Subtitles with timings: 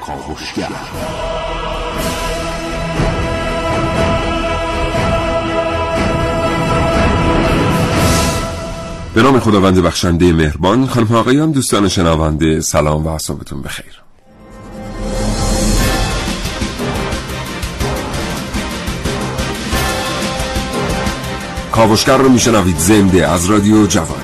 [0.00, 0.68] کاوشگر
[9.14, 14.02] به نام خداوند بخشنده مهربان خانم آقایان دوستان شنونده سلام و صبحتون بخیر.
[21.72, 24.21] کاوشگر رو میشنوید زنده از رادیو جوان.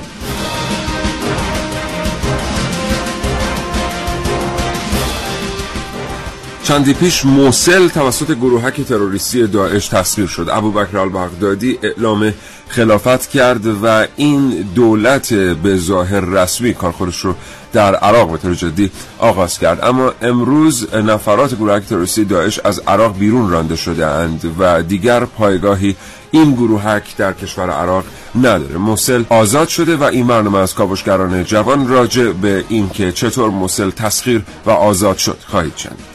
[6.69, 10.47] چندی پیش موسل توسط گروهک تروریستی داعش تسخیر شد.
[10.51, 12.33] ابوبکر البغدادی اعلام
[12.67, 17.35] خلافت کرد و این دولت به ظاهر رسمی کار خودش رو
[17.73, 19.79] در عراق به طور جدی آغاز کرد.
[19.83, 25.95] اما امروز نفرات گروهک تروریستی داعش از عراق بیرون رانده شده اند و دیگر پایگاهی
[26.31, 28.03] این گروهک در کشور عراق
[28.35, 28.77] نداره.
[28.77, 34.41] موسل آزاد شده و این برنامه از کاوشگران جوان راجع به اینکه چطور موسل تسخیر
[34.65, 36.08] و آزاد شد خواهید شنید.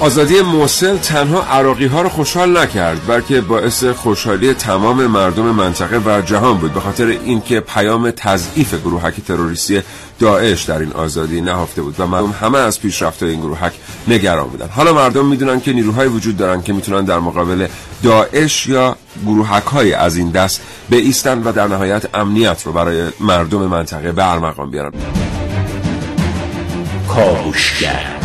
[0.00, 6.22] آزادی موسل تنها عراقی ها رو خوشحال نکرد بلکه باعث خوشحالی تمام مردم منطقه و
[6.22, 6.74] جهان بود.
[6.74, 9.82] به خاطر اینکه پیام تضعیف گروهک تروریستی
[10.18, 13.72] داعش در این آزادی نهفته بود و مردم همه از پیشرفت این گروهک
[14.08, 17.66] نگران بودن حالا مردم می‌دونن که نیروهای وجود دارن که می‌تونن در مقابل
[18.02, 23.02] داعش یا گروهک های از این دست به ایستن و در نهایت امنیت رو برای
[23.20, 24.92] مردم منطقه به ارمغان بیارن.
[27.08, 28.19] کاوشگر.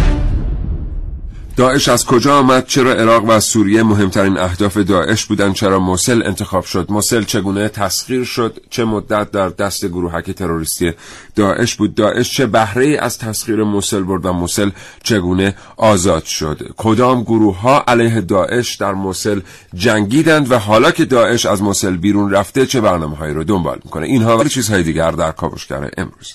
[1.58, 6.66] داعش از کجا آمد؟ چرا عراق و سوریه مهمترین اهداف داعش بودند چرا موسل انتخاب
[6.66, 10.94] شد؟ موسل چگونه تسخیر شد؟ چه مدت در دست گروهک تروریستی
[11.36, 14.70] داعش بود؟ داعش چه بهره از تسخیر موسل برد و موسل
[15.04, 19.40] چگونه آزاد شد؟ کدام گروه ها علیه داعش در موسل
[19.74, 24.08] جنگیدند و حالا که داعش از موسل بیرون رفته چه برنامه هایی رو دنبال می‌کنه؟
[24.08, 26.34] اینها و چیزهای دیگر در کاوشگر امروز.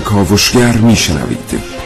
[0.00, 1.76] کاوشگر میشنوید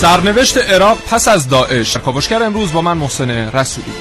[0.00, 1.96] سرنوشت عراق پس از داعش.
[1.96, 3.92] کاوشگر امروز با من محسن رسولی.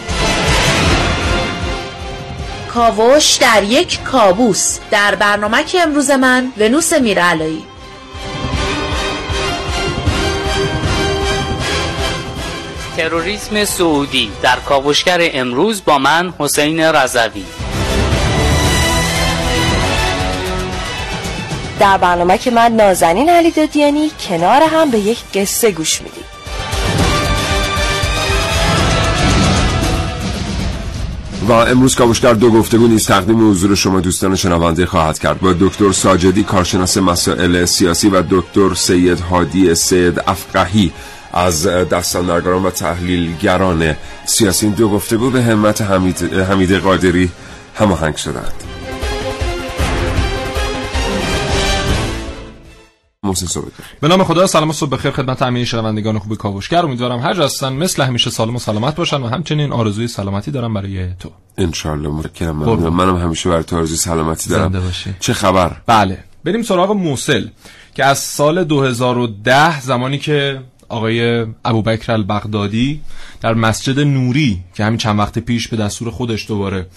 [2.74, 4.80] کاوش در یک کابوس.
[4.92, 7.64] در برنامه که امروز من ونوس میرعلایی.
[12.98, 14.31] تروریسم سعودی.
[14.42, 17.46] در کاوشگر امروز با من حسین رضوی.
[21.79, 26.23] در برنامه که من نازنین علی دادیانی کنار هم به یک قصه گوش میدیم.
[31.47, 35.39] و امروز کاوشگر دو گفتگو نیز تقدیم حضور شما دوستان شنونده خواهد کرد.
[35.39, 40.91] با دکتر ساجدی کارشناس مسائل سیاسی و دکتر سید هادی سید افقهی
[41.34, 43.95] از دستاندرگران و تحلیلگران
[44.25, 44.69] سیاسی.
[44.69, 47.29] دو گفتگو به همت حمید, حمید قادری
[47.75, 48.78] هماهنگ شدند
[53.24, 53.68] محسن صبح
[54.02, 56.85] به نام خدا سلام صبح بخیر خدمت همه شنوندگان خوب کاوشگر.
[56.85, 61.13] امیدوارم هر هستن مثل همیشه سالم و سلامت باشن و همچنین آرزوی سلامتی دارم برای
[61.19, 61.31] تو.
[61.57, 62.56] ان شاء الله متشکرم
[62.90, 64.91] منم همیشه برای تو آرزوی سلامتی دارم.
[65.19, 66.24] چه خبر؟ بله.
[66.44, 67.47] بریم سراغ موسل
[67.96, 73.01] که از سال 2010 زمانی که آقای ابوبکر البغدادی
[73.41, 76.88] در مسجد نوری که همین چند وقت پیش به دستور خودش دوباره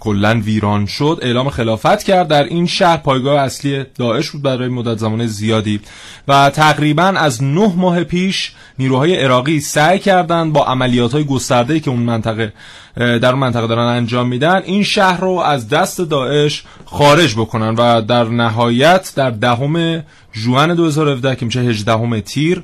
[0.00, 1.18] کلا ویران شد.
[1.22, 2.96] اعلام خلافت کرد در این شهر.
[2.96, 5.80] پایگاه اصلی داعش بود برای مدت زمان زیادی.
[6.28, 11.90] و تقریبا از نه ماه پیش نیروهای عراقی سعی کردند با عملیات های گسترده که
[11.90, 12.52] اون منطقه
[12.96, 17.74] در اون منطقه دارن انجام میدن این شهر رو از دست داعش خارج بکنن.
[17.74, 22.62] و در نهایت در دهم جوان 2017 که میشه 18 تیر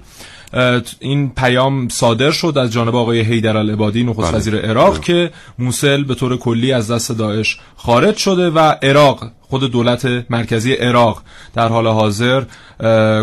[1.00, 4.36] این پیام صادر شد از جانب آقای حیدر العبادی نخست بله.
[4.36, 5.00] وزیر عراق بله.
[5.00, 10.72] که موسل به طور کلی از دست داعش خارج شده و عراق خود دولت مرکزی
[10.72, 11.22] عراق
[11.54, 12.43] در حال حاضر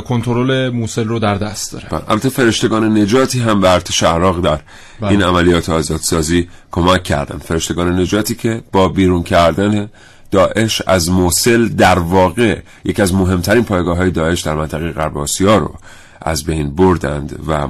[0.01, 2.11] کنترل موسل رو در دست داره بله.
[2.11, 4.59] البته فرشتگان نجاتی هم به ارتش عراق در
[5.01, 5.11] بله.
[5.11, 9.89] این عملیات آزادسازی کمک کردن فرشتگان نجاتی که با بیرون کردن
[10.31, 15.57] داعش از موسل در واقع یکی از مهمترین پایگاه های داعش در منطقه غرب آسیا
[15.57, 15.75] رو
[16.21, 17.67] از بین بردند و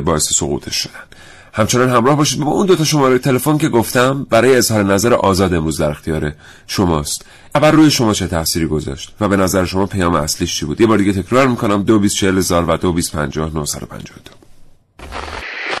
[0.00, 1.16] باعث سقوطش شدند.
[1.52, 5.54] همچنان همراه باشید با اون دو تا شماره تلفن که گفتم برای اظهار نظر آزاد
[5.54, 6.32] امروز در اختیار
[6.66, 7.24] شماست.
[7.54, 10.86] اول روی شما چه تأثیری گذاشت و به نظر شما پیام اصلیش چی بود؟ یه
[10.86, 11.82] بار دیگه تکرار می‌کنم.
[11.82, 13.50] دو بیس چهل هزار و دو بیس پنجاه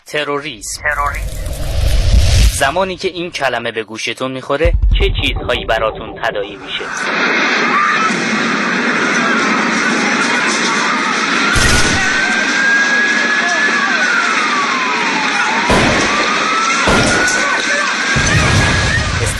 [0.06, 0.82] تروریسم
[2.58, 6.84] زمانی که این کلمه به گوشتون می‌خوره چه چیزهایی براتون تدایی میشه؟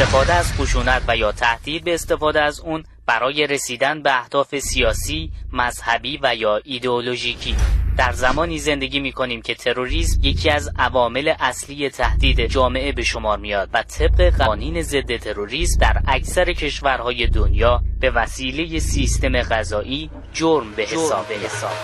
[0.00, 5.31] استفاده از خشونت و یا تهدید به استفاده از اون برای رسیدن به اهداف سیاسی،
[5.52, 7.56] مذهبی و یا ایدئولوژیکی.
[7.96, 13.38] در زمانی زندگی می کنیم که تروریسم یکی از عوامل اصلی تهدید جامعه به شمار
[13.38, 20.72] میاد و طبق قوانین ضد تروریسم در اکثر کشورهای دنیا به وسیله سیستم غذایی جرم
[20.72, 21.76] به حساب حساب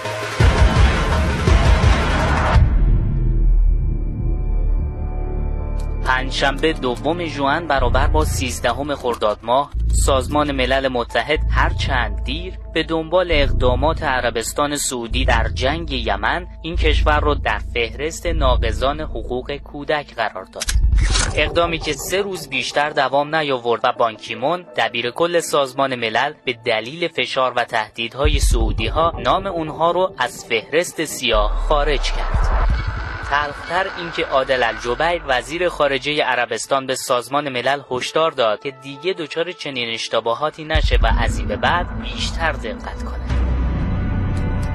[6.05, 12.83] پنجشنبه دوم ژوئن برابر با سیزدهم خرداد ماه سازمان ملل متحد هر چند دیر به
[12.83, 20.15] دنبال اقدامات عربستان سعودی در جنگ یمن این کشور را در فهرست ناقضان حقوق کودک
[20.15, 20.65] قرار داد.
[21.37, 27.09] اقدامی که سه روز بیشتر دوام نیاورد و بانکیمون دبیر کل سازمان ملل به دلیل
[27.09, 33.02] فشار و تهدیدهای سعودی ها نام اونها رو از فهرست سیاه خارج کرد.
[33.33, 39.53] تلختر اینکه عادل الجبیر وزیر خارجه عربستان به سازمان ملل هشدار داد که دیگه دچار
[39.53, 43.25] چنین اشتباهاتی نشه و از این به بعد بیشتر دقت کنه.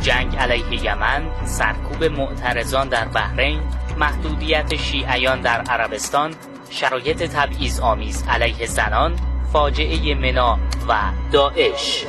[0.01, 3.62] جنگ علیه یمن سرکوب معترضان در بحرین
[3.98, 6.33] محدودیت شیعیان در عربستان
[6.69, 9.15] شرایط تبعیض آمیز علیه زنان
[9.54, 10.94] فاجعه منا و
[11.31, 12.06] داعش.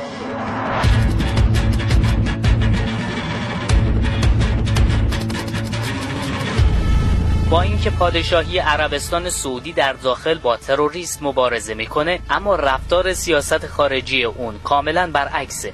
[7.49, 14.23] با اینکه پادشاهی عربستان سعودی در داخل با تروریسم مبارزه می‌کنه اما رفتار سیاست خارجی
[14.23, 15.73] اون کاملا برعکسه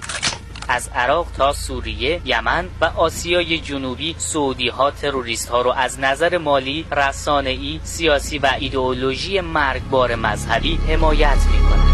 [0.68, 6.38] از عراق تا سوریه، یمن و آسیای جنوبی سعودی ها تروریست ها رو از نظر
[6.38, 11.85] مالی، رسانه‌ای، سیاسی و ایدئولوژی مرگبار مذهبی حمایت می‌کنند.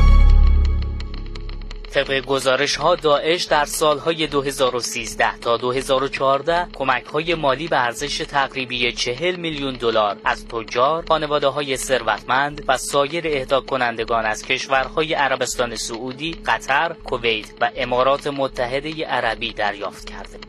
[1.94, 8.92] طبق گزارش ها داعش در سالهای 2013 تا 2014 کمک های مالی به ارزش تقریبی
[8.92, 15.76] 40 میلیون دلار از تجار، خانواده های ثروتمند و سایر اهدا کنندگان از کشورهای عربستان
[15.76, 20.40] سعودی، قطر، کویت و امارات متحده عربی دریافت کرده.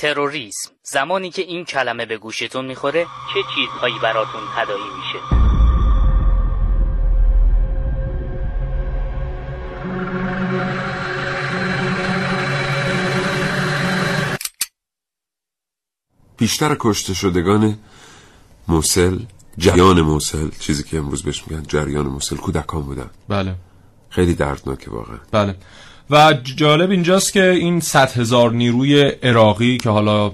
[0.00, 5.35] تروریسم زمانی که این کلمه به گوشتون می‌خوره چه چیزهایی براتون تدایی میشه؟
[16.38, 17.78] بیشتر کشته شدگان
[18.68, 19.18] موسل
[19.58, 23.10] جریان موسل چیزی که امروز بهش میگن جریان موسل کودکان بودن.
[23.28, 23.54] بله.
[24.10, 25.18] خیلی دردناکه واقعا.
[25.32, 25.56] بله.
[26.10, 30.28] و جالب اینجاست که این صد هزار نیروی عراقی که حالا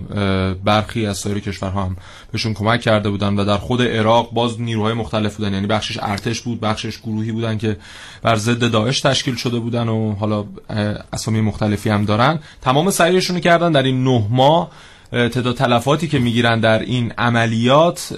[0.64, 1.96] برخی از سایر کشورها هم
[2.32, 5.52] بهشون کمک کرده بودن و در خود عراق باز نیروهای مختلف بودن.
[5.52, 7.76] یعنی بخشش ارتش بود بخشش گروهی بودن که
[8.22, 10.44] بر ضد داعش تشکیل شده بودن و حالا
[11.12, 12.38] اسامی مختلفی هم دارن.
[12.62, 14.70] تمام سعیشون کردن در این نه ماه.
[15.12, 18.12] تعداد تلفاتی که می‌گیرن در این عملیات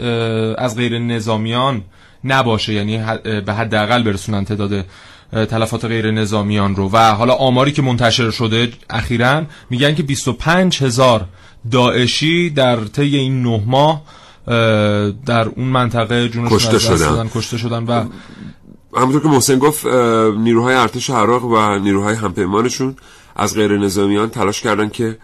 [0.59, 1.83] از غیر نظامیان
[2.25, 2.73] نباشه.
[2.73, 2.99] یعنی
[3.47, 4.85] به حداقل برسونن تعداد
[5.35, 11.25] تلفات غیر نظامیان رو و حالا آماری که منتشر شده اخیرا میگن که 25 هزار
[11.71, 14.03] داعشی در طی این نه ماه
[15.27, 17.31] در اون منطقه جونشون کشته شدن.
[17.35, 18.05] کشته شدن و
[18.97, 19.87] همونطور که محسن گفت
[20.37, 22.97] نیروهای ارتش عراق و نیروهای همپیمانشون
[23.37, 25.19] از غیر نظامیان تلاش کردن که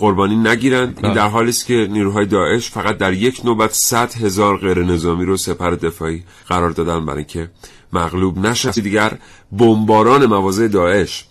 [0.00, 1.14] قربانی نگیرند این بله.
[1.14, 5.36] در حالی است که نیروهای داعش فقط در یک نوبت 100 هزار غیر نظامی رو
[5.36, 7.50] سپر دفاعی قرار دادن برای که
[7.94, 9.18] مغلوب نشه دیگر
[9.52, 11.24] بمباران مواضع داعش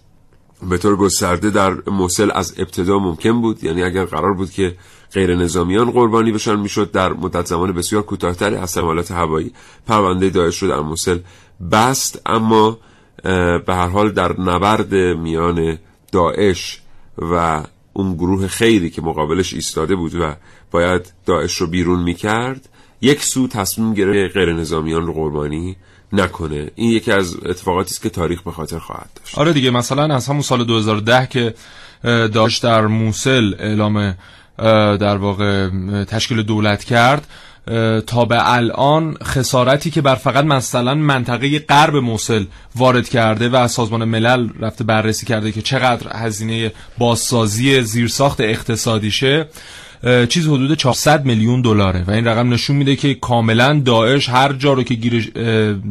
[0.69, 3.63] به طور گسترده در موسل از ابتدا ممکن بود.
[3.63, 4.75] یعنی اگر قرار بود که
[5.13, 9.53] غیر نظامیان قربانی بشن می‌شد در مدت زمان بسیار کوتاهتری از حملات هوایی
[9.87, 11.19] پرونده داعش رو در موسل
[11.71, 12.21] بست.
[12.25, 12.77] اما
[13.23, 15.77] به هر حال در نبرد میان
[16.11, 16.81] داعش
[17.17, 20.35] و اون گروه خیری که مقابلش ایستاده بود و
[20.71, 22.69] باید داعش رو بیرون می‌کرد
[23.01, 25.77] یک سو تصمیم گرفت غیر نظامیان رو قربانی
[26.13, 26.71] نکنه.
[26.75, 29.37] این یکی از اتفاقاتی است که تاریخ به خاطر خواهد داشت.
[29.37, 31.53] آره دیگه مثلا از همون سال 2010 که
[32.27, 34.15] داشت در موسل اعلام
[34.97, 35.69] در واقع
[36.03, 37.27] تشکیل دولت کرد
[38.07, 44.03] تا به الان خسارتی که بر فقط مثلا منطقه غرب موسل وارد کرده و سازمان
[44.03, 49.47] ملل رفته بررسی کرده که چقدر هزینه بازسازی زیرساخت اقتصادیشه
[50.29, 54.73] چیز حدود 400 میلیون دلاره و این رقم نشون میده که کاملا داعش هر جا
[54.73, 55.27] رو که گیرش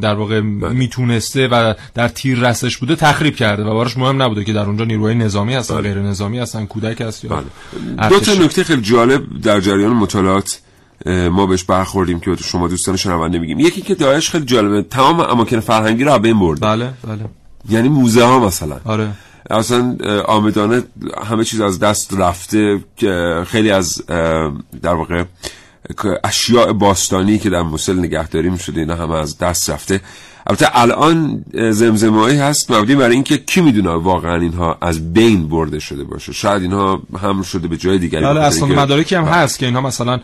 [0.00, 0.68] در واقع بله.
[0.68, 4.84] می‌تونسته و در تیر رستش بوده تخریب کرده و براش مهم نبوده که در اونجا
[4.84, 5.82] نیروهای نظامی هستن بله.
[5.94, 8.08] غیر نظامی هستن کودک هست یا بله.
[8.08, 10.60] دو تا نکته خیلی جالب در جریان مطالعات
[11.06, 15.60] ما بهش برخوردیم که شما دوستان شنونده میگیم یکی که داعش خیلی جالبه تمام اماکن
[15.60, 17.24] فرهنگی رو بین برده بله بله
[17.70, 19.08] یعنی موزه ها مثلا آره
[19.52, 20.82] اصلا آمدانه
[21.24, 24.06] همه چیز از دست رفته که خیلی از
[24.82, 25.24] در واقع
[26.24, 30.00] اشیاء باستانی که در موسل نگهداری می شده اینا همه از دست رفته.
[30.46, 36.04] البته الان زمزمایی هست مبنی برای اینکه کی می‌دونه واقعا اینها از بین برده شده
[36.04, 39.32] باشه شاید اینها هم شده به جای دیگری بله اصلا مدارکی هم بله.
[39.32, 40.20] هست که اینها مثلا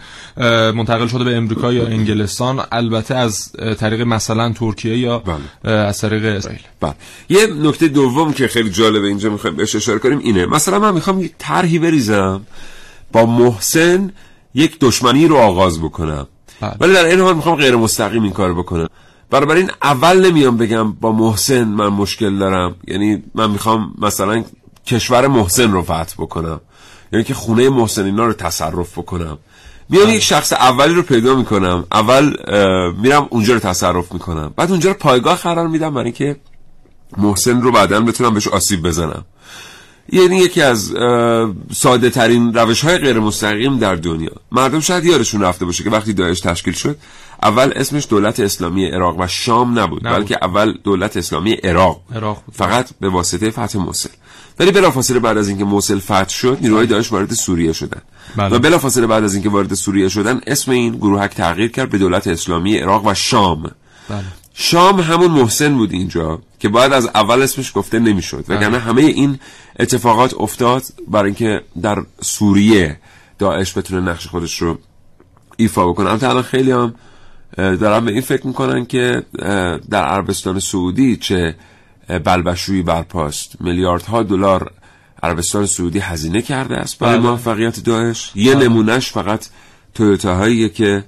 [0.73, 5.73] منتقل شده به امریکا یا انگلستان البته از طریق مثلا ترکیه یا بله.
[5.73, 6.95] از طریق اسرائیل بله
[7.29, 11.23] یه نکته دوم که خیلی جالبه اینجا می‌خوایم بهش اشاره کنیم اینه مثلا من می‌خوام
[11.23, 12.41] یک طرحی بریزم
[13.13, 14.13] با محسن
[14.55, 16.27] یک دشمنی رو آغاز بکنم
[16.61, 16.75] بله.
[16.81, 18.89] ولی در این حال می‌خوام غیر مستقیم این کار بکنم
[19.33, 22.77] این اول نمیام بگم با محسن من مشکل دارم.
[22.87, 24.45] یعنی من می‌خوام مثلا
[24.87, 26.61] کشور محسن رو فتح بکنم.
[27.13, 29.39] یعنی که خونه محسن اینا رو تصرف بکنم.
[29.89, 30.09] میام.
[30.09, 31.85] یک شخص اولی رو پیدا می‌کنم.
[31.93, 32.37] اول
[33.03, 34.53] میرم اونجا رو تصرف می‌کنم.
[34.57, 36.37] بعد اونجا رو پایگاه قرار میدم برای که
[37.17, 39.25] محسن رو بعدا بتونم بهش آسیب بزنم.
[40.13, 40.93] یعنی یکی از
[41.73, 44.33] ساده ترین روش های غیر مستقیم در دنیا.
[44.53, 46.99] مردم شاید یارشون رفته باشه که وقتی داعش تشکیل شد
[47.43, 50.21] اول اسمش دولت اسلامی عراق و شام نبود, نبود.
[50.21, 52.01] بلکه اول دولت اسلامی عراق,
[52.53, 54.09] فقط به واسطه فتح موصل
[54.59, 56.95] ولی بلافاصله بعد از اینکه موصل فتح شد نیروهای بله.
[56.95, 58.03] داعش وارد سوریه شدن
[58.37, 58.57] بله.
[58.57, 62.27] و بلافاصله بعد از اینکه وارد سوریه شدن اسم این گروهک تغییر کرد به دولت
[62.27, 63.63] اسلامی عراق و شام
[64.09, 64.25] بله.
[64.55, 69.39] شام همون محسن بود اینجا که باید از اول اسمش گفته نمی‌شد وگرنه همه این
[69.79, 73.01] اتفاقات افتاد برای اینکه در سوریه
[73.39, 74.79] داعش بتونه نقش خودش رو
[75.57, 76.95] ایفا بکنه البته الان خیلی هم
[77.57, 79.23] دارن به این فکر می‌کنن که
[79.91, 81.55] در عربستان سعودی چه
[82.25, 84.71] بلبشویی برپاست میلیاردها دلار
[85.23, 87.29] عربستان سعودی هزینه کرده است برای بله.
[87.29, 88.65] موفقیت داعش یه بله.
[88.65, 89.47] نمونهش فقط
[89.95, 91.05] تویوتا که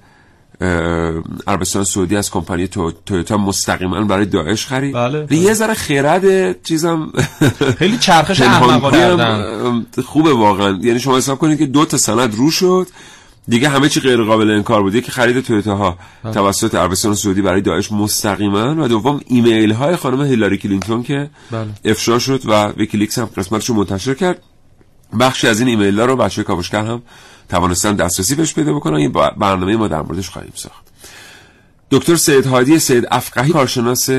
[1.47, 2.69] عربستان سعودی از کمپانی
[3.07, 5.39] تویوتا مستقیما برای داعش خرید بله, بله.
[5.39, 7.13] یه ذره خرد چیزم
[7.79, 12.87] خیلی چرخش احمقانه خوبه واقعا یعنی شما حساب کنید که دو تا سند رو شد
[13.49, 15.01] دیگه همه چی غیر قابل انکار بود.
[15.01, 15.99] که خرید تویوتا ها.
[16.23, 21.69] توسط عربستان سعودی برای داعش مستقیما و دوم ایمیل های خانم هیلاری کلینتون که بله.
[21.85, 24.43] افشا شد و ویکیلیکس هم قسمتشو منتشر کرد.
[25.21, 27.03] بخشی از این ایمیل ها رو بچه کاوشگر هم
[27.49, 28.97] توانستن دسترسی بهش پیدا بکنن.
[28.97, 30.85] این برنامه ما در موردش خواهیم ساخت.
[31.91, 34.11] دکتر سید هادی سید افقهی کارشناس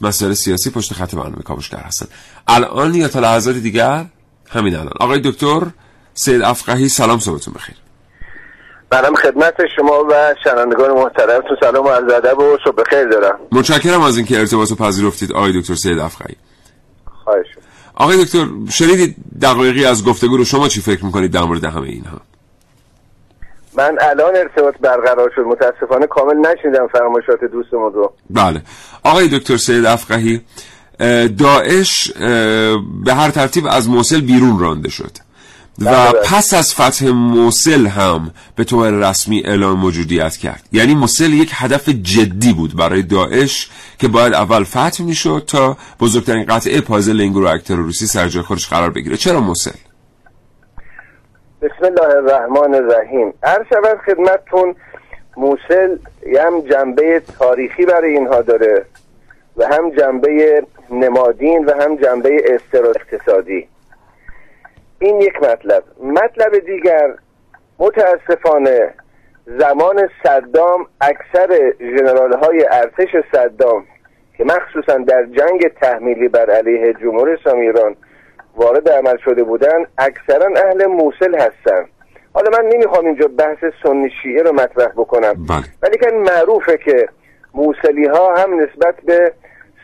[0.00, 2.06] مسائل سیاسی پشت خط برنامه کاوشگر هستن.
[2.48, 4.06] الان یا تا لحظات دیگر؟
[4.50, 4.92] همین الان.
[5.00, 5.66] آقای دکتر
[6.14, 7.74] سید افقهی سلام صبحتون بخیر.
[8.92, 13.38] منم خدمت شما و شنوندگان محترمتون سلام و عرض ادب و صبح بخیر دارم.
[13.52, 16.36] متشکرم از اینکه ارتباط رو پذیرفتید آقای دکتر سید افقهی
[17.24, 17.46] خواهش
[17.94, 22.20] آقای دکتر شنیدید دقایقی از گفتگو رو شما چی فکر می‌کنید در مورد همه اینها؟
[23.76, 28.12] من الان ارتباط برقرار شد متاسفانه کامل نشیدم فرمایشات دوستمون رو.
[28.30, 28.62] بله.
[29.04, 30.40] آقای دکتر سید افقهی
[31.38, 32.12] داعش
[33.04, 35.31] به هر ترتیب از موصل بیرون رانده شد.
[35.78, 36.20] و بله، بله.
[36.20, 40.62] پس از فتح موصل هم به طور رسمی اعلام موجودیت کرد.
[40.72, 46.44] یعنی موصل یک هدف جدی بود برای داعش که باید اول فتح می‌شد تا بزرگترین
[46.44, 49.16] قطعه پازل این گروه تروریستی سر جای خودش قرار بگیره.
[49.16, 49.70] چرا موصل؟
[51.62, 53.32] بسم الله الرحمن الرحیم.
[53.42, 54.74] هر شود خدمتتون
[55.36, 55.96] موسل
[56.38, 58.86] هم جنبه تاریخی برای اینها داره
[59.56, 63.68] و هم جنبه نمادین و هم جنبه استرا اقتصادی.
[65.02, 65.84] این یک مطلب.
[66.02, 67.14] مطلب دیگر
[67.78, 68.94] متاسفانه
[69.46, 73.84] زمان صدام اکثر جنرال های ارتش صدام
[74.36, 77.96] که مخصوصا در جنگ تحمیلی بر علیه جمهوری اسلامی ایران
[78.56, 81.86] وارد عمل شده بودن اکثرا اهل موسل هستن
[82.34, 85.46] حالا من نمی‌خوام اینجا بحث سنی شیعه رو مطرح بکنم.
[85.48, 85.64] بله.
[85.82, 87.08] ولی که معروفه که
[87.54, 89.32] موسلی ها هم نسبت به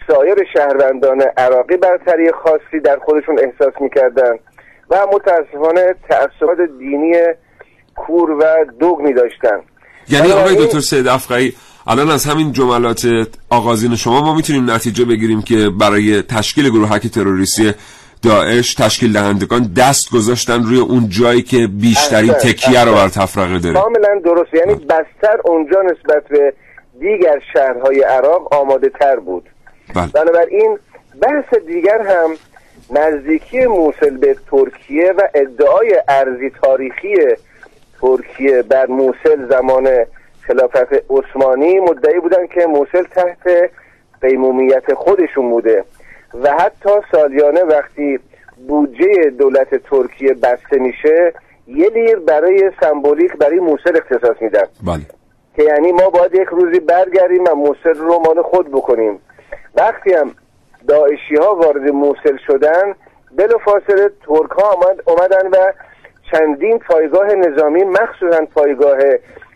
[0.09, 4.39] سایر شهروندان عراقی برتری خاصی در خودشون احساس می‌کردن.
[4.91, 7.13] و متاسفانه تعصبات دینی
[7.97, 8.45] کور و
[8.81, 9.61] دوگ داشتن.
[10.09, 11.55] یعنی آقای دکتر سید افقایی
[11.87, 13.09] الان از همین جملات
[13.51, 17.75] آغازین شما ما می‌تونیم نتیجه بگیریم که برای تشکیل گروهک تروریستی
[18.23, 23.75] داعش تشکیل دهندگان دست گذاشتن روی اون جایی که بیشترین تکیه رو بر تفرقه داره.
[23.75, 24.55] کاملا درست.
[24.55, 26.53] یعنی بستر اونجا نسبت به
[27.01, 29.49] دیگر شهرهای عراق آماده تر بود.
[29.95, 30.07] بله.
[30.07, 30.79] بنابراین
[31.23, 32.31] بحث دیگر هم
[32.91, 37.15] نزدیکی موسل به ترکیه و ادعای ارزی تاریخی
[38.01, 39.89] ترکیه بر موسل زمان
[40.41, 43.71] خلافت عثمانی مدعی بودن که موسل تحت
[44.23, 45.85] قیمومیت خودشون بوده
[46.43, 48.21] و حتی سالیانه وقتی
[48.69, 51.33] بودجه دولت ترکیه بسته میشه
[51.67, 54.65] یه لیر برای سمبولیک برای موسل اختصاص میدن.
[54.87, 55.01] بله.
[55.57, 59.19] که یعنی ما باید یک روزی برگردیم و موسل رو مال خود بکنیم.
[59.75, 60.35] وقتی هم
[60.89, 62.95] داعشی ها وارد موسل شدن
[63.33, 65.73] بلا فاصله ترک ها آمد اومدن و
[66.33, 68.99] چندین پایگاه نظامی مخصوصا پایگاه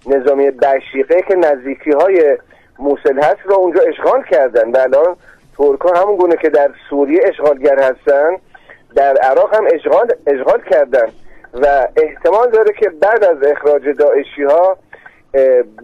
[0.06, 2.38] نظامی بشیقه که نزدیکی های
[2.78, 5.16] موسل هست را اونجا اشغال کردن و الان
[5.58, 8.36] ترک ها همون گونه که در سوریه اشغالگر هستن
[8.94, 11.06] در عراق هم اشغال, اشغال کردن
[11.54, 14.76] و احتمال داره که بعد از اخراج داعشی ها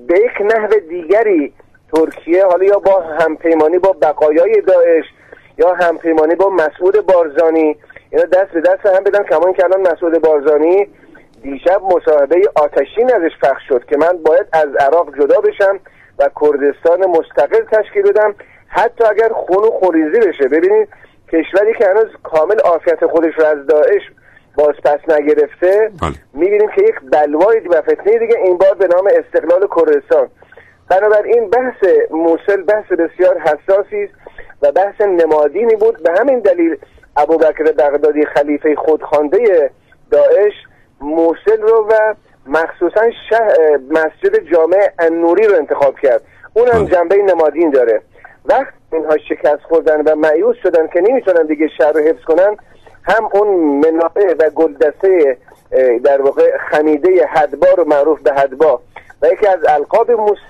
[0.09, 1.52] به یک نحو دیگری
[1.95, 5.04] ترکیه حالا یا با همپیمانی با بقایای داعش
[5.58, 7.76] یا همپیمانی با مسعود بارزانی.
[8.10, 10.88] اینا دست به دست هم بدن کمان که الان مسعود بارزانی
[11.42, 15.80] دیشب مصاحبه آتشین ازش پخش شد که من باید از عراق جدا بشم
[16.18, 18.34] و کردستان مستقل تشکیل بدم.
[18.68, 20.48] حتی اگر خون و خوریزی بشه.
[20.48, 20.88] ببینید
[21.32, 24.02] کشوری که هنوز کامل عافیت خودش رو از داعش
[24.56, 26.12] باز پس نگرفته بله.
[26.34, 30.28] می‌بینیم که یک بلوای و فتنه دیگه این بار به نام استقلال کردستان.
[30.90, 34.14] بنابراین بحث موسل بحث بسیار حساسی است.
[34.62, 36.02] و بحث نمادینی بود.
[36.02, 36.76] به همین دلیل
[37.16, 39.71] ابوبکر بغدادی خلیفه خودخوانده
[40.11, 40.52] داعش
[41.00, 42.14] موسل رو و
[42.47, 43.00] مخصوصا
[43.90, 46.23] مسجد جامع النوری رو انتخاب کرد.
[46.54, 48.02] اون هم جنبه نمادین داره.
[48.45, 52.57] وقت اینها شکست خوردن و معیوس شدن که نمی‌تونن دیگه شهر رو حفظ کنن
[53.04, 55.37] هم اون منابع و گلدسته
[56.04, 58.80] در واقع خمیده حدبا رو معروف به حدبا.
[59.23, 60.40] و یکی از القاب موسل,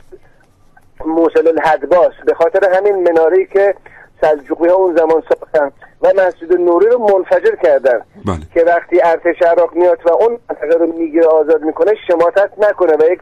[1.06, 3.74] موسل الحدباست به خاطر همین مناری که
[4.20, 8.38] سلجوقی ها اون زمان ساختن و مسجد نوری رو منفجر کردن بله.
[8.54, 13.12] که وقتی ارتش عراق میاد و اون منطقه رو می‌گیره آزاد می‌کنه شماتت نکنه و
[13.12, 13.20] یک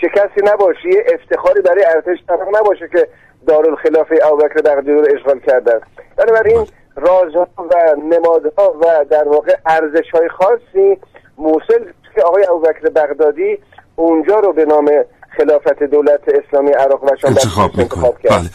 [0.00, 3.08] شکستی نباشه یه افتخاری برای ارتش عراق نباشه که
[3.46, 5.80] دارالخلافه ابوبکر بغدادی رو اشغال کردن
[6.16, 10.98] بنابراین رازها و نمادها و در واقع ارزش های خاصی
[11.38, 13.58] موصل که آقای ابوبکر بغدادی
[13.96, 14.90] اونجا رو به نام
[15.36, 18.32] خلافت دولت اسلامی عراق و شام انتخاب, انتخاب کرد.
[18.32, 18.50] بله.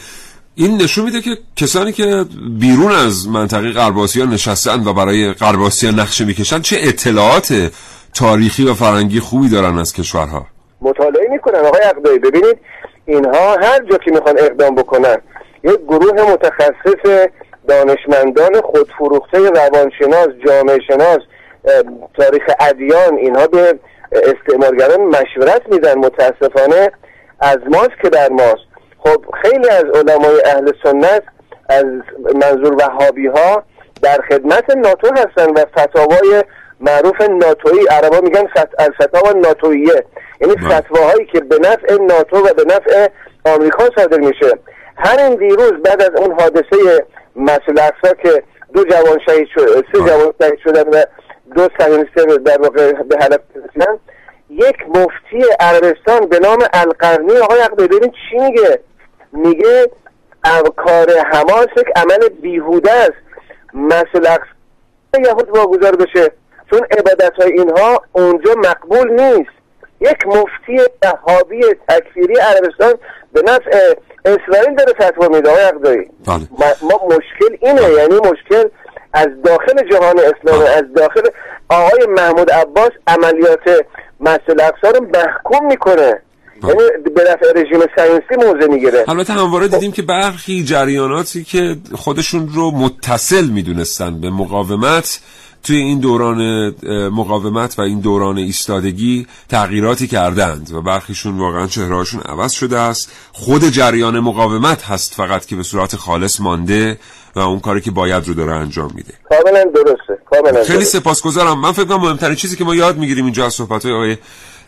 [0.55, 2.25] این نشون میده که کسانی که
[2.60, 7.71] بیرون از منطقه قرباسیان نشستن و برای قرباسیان نقشه می‌کشن چه اطلاعات
[8.13, 10.47] تاریخی و فرنگی خوبی دارن از کشورها؟
[10.82, 11.60] مطالعه می‌کنن.
[11.60, 12.58] آقای اقدایی ببینید
[13.06, 15.17] اینها هر جا که می‌خوان اقدام بکنن
[15.63, 17.28] یک گروه متخصص
[17.67, 21.19] دانشمندان خودفروخته روانشناس جامعه شناس
[22.17, 23.80] تاریخ ادیان اینها به
[24.12, 26.91] استعمارگران مشورت میدن متاسفانه
[27.39, 28.67] از ماست که در ماست.
[29.00, 31.24] خب خیلی از علمای اهل سنت
[31.70, 31.86] از
[32.36, 33.63] منظور وهابی ها
[34.02, 36.43] در خدمت ناتو هستن و فتاوای
[36.80, 38.70] معروف ناتویی عربا میگن فت...
[38.80, 40.06] الفتاوا ناتویه.
[40.41, 43.08] یعنی فتواهایی که به نفع ناتو و به نفع
[43.46, 44.52] آمریکا صادر میشه.
[44.98, 48.43] همین دیروز بعد از اون حادثه مسئول اقصا که
[48.74, 51.04] دو جوان شهید شد سه جوان شهید شدن و
[51.55, 53.99] دو صهیونیست در واقع به هدف رسیدن
[54.49, 58.79] یک مفتی عربستان به نام القرنی آقای عقل ببینید چی میگه.
[59.31, 59.89] میگه
[60.75, 63.13] کار حماس یک عمل بیهوده است.
[63.73, 66.31] مسئول اقصا یهود واگذار بشه.
[66.69, 69.57] چون عبادت های اینها اونجا مقبول نیست.
[69.99, 72.93] یک مفتی وهابی تکفیری عربستان
[73.33, 73.93] به نفع
[74.25, 76.47] اسرائیل داره فتوا میده آقای بله.
[76.81, 77.81] ما مشکل اینه.
[77.81, 78.69] یعنی مشکل
[79.17, 80.69] از داخل جهان اسلامی بله.
[80.69, 81.21] از داخل
[81.69, 83.60] آقای محمود عباس عملیات
[84.19, 86.21] مسئول اقصا رو محکوم می‌کنه.
[86.63, 86.82] یعنی
[87.15, 89.06] به نفع رژیم ساینسی موضع می‌گیره.
[89.08, 95.19] البته همواره دیدیم که برخی جریاناتی که خودشون رو متصل می‌دونستن به مقاومت
[95.63, 96.69] توی این دوران
[97.10, 103.12] مقاومت و این دوران ایستادگی تغییراتی کردند و برخیشون واقعا چهرهاشون عوض شده است.
[103.32, 106.97] خود جریان مقاومت هست فقط که به صورت خالص مانده.
[107.36, 109.13] و اون کاری که باید رو داره انجام میده.
[109.30, 111.60] کاملا درسته کاملا خیلی سپاسگزارم.
[111.60, 114.18] من فکر کنم مهمترین چیزی که ما یاد می‌گیریم اینجا از صحبت های آقای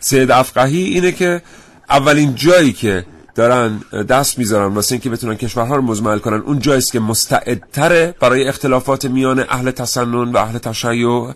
[0.00, 1.42] سید افقهی اینه که
[1.90, 6.92] اولین جایی که دارن دست می‌ذارن واسه اینکه بتونن کشورها رو مزمل کنن اون جاییست
[6.92, 11.32] که مستعدتره برای اختلافات میان اهل تسنن و اهل تشیع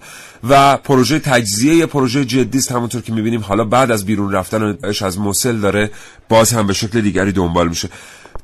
[0.49, 3.41] و پروژه تجزیه پروژه جدی است همونطور که می‌بینیم.
[3.41, 5.91] حالا بعد از بیرون رفتن از موسل داره
[6.29, 7.89] باز هم به شکل دیگری دنبال میشه.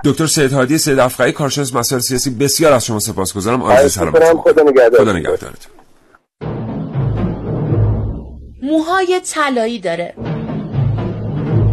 [0.04, 3.62] دکتر سید هادی سید افقایی کارشناس مسائل سیاسی بسیار از شما سپاسگزارم.
[3.62, 5.72] آرزوی سلامت خدا نگهدارتون.
[8.62, 10.14] موهای طلایی داره.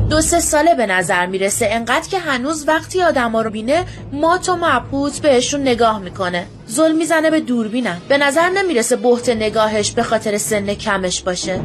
[0.09, 4.55] دو سه ساله به نظر می‌رسه انقدر که هنوز وقتی آدما رو بینه مات و
[4.55, 6.45] مبهوت بهشون نگاه می‌کنه.
[6.71, 11.61] ظلم می‌زنه به دوربینم به نظر نمی‌رسه بحت نگاهش به خاطر سن کمش باشه.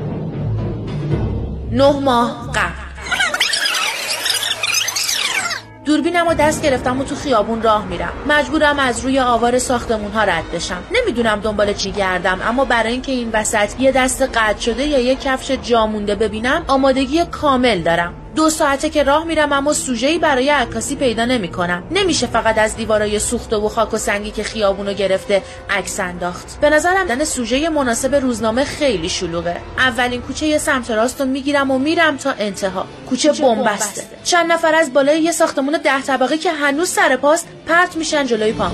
[1.72, 2.81] نه ماه قبل.
[5.92, 8.12] دوربینم و دست گرفتم و تو خیابون راه میرم.
[8.28, 10.82] مجبورم از روی آوار ساختمون ها رد بشم.
[10.92, 15.14] نمی‌دونم دنبال چی گردم اما برای اینکه این وسط یه دست قطع شده یا یه
[15.14, 18.21] کفش جامونده ببینم آمادگی کامل دارم.
[18.36, 21.82] دو ساعته که راه میرم اما سوژه‌ای برای عکاسی پیدا نمی‌کنم.
[21.90, 26.60] نمیشه فقط از دیوارای سوخته و خاک و سنگی که خیابونو گرفته عکس انداخت.
[26.60, 29.56] به نظرم دن سوژه مناسب روزنامه خیلی شلوغه.
[29.78, 32.86] اولین کوچه یه سمت راست رو می‌گیرم و میرم تا انتها.
[33.08, 34.02] کوچه بنبسته.
[34.24, 38.52] چند نفر از بالای یه ساختمون ده طبقه که هنوز سر پاست پرت میشن جلوی
[38.52, 38.72] پام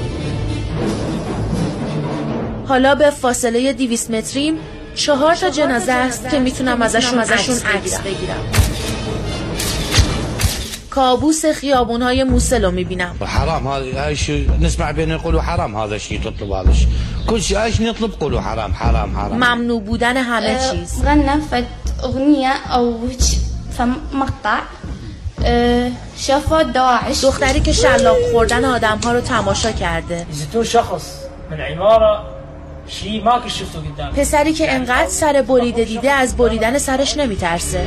[2.68, 4.58] حالا به فاصله 200 متریم
[4.94, 8.52] چهار تا جنازه است که می‌تونم ازشون ازشون عکس بگیرم.
[10.98, 13.14] کابوس خیابون های موسل رو می‌بینم.
[13.26, 14.10] حرام هذا
[14.60, 16.88] نسمع بين يقولوا حرام هذا الشيء تطلب هذا الشيء
[17.26, 19.36] كل شيء ايش نطلب قولوا حرام حرام حرام.
[19.36, 21.02] ممنوع بودن همه چیز.
[21.04, 21.64] غنى فد
[22.16, 23.20] هيك
[23.78, 24.60] فمقطع
[25.44, 30.26] أه، شافوا دواعش دختری که شلاق خوردن آدم ها رو تماشا کرده.
[30.30, 31.04] يزتون شخص.
[31.50, 31.78] من
[33.24, 37.86] ما شفته قدامي پسری که انقدر سر بریده دیده از بریدن سرش نمیترسه.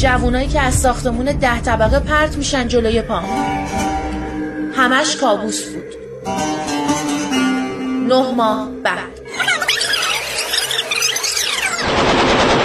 [0.00, 3.24] جوونایی که از ساختمون ده طبقه پرت میشن جلوی پام.
[4.76, 5.84] همش کابوس بود.
[8.08, 9.20] نه ماه بعد.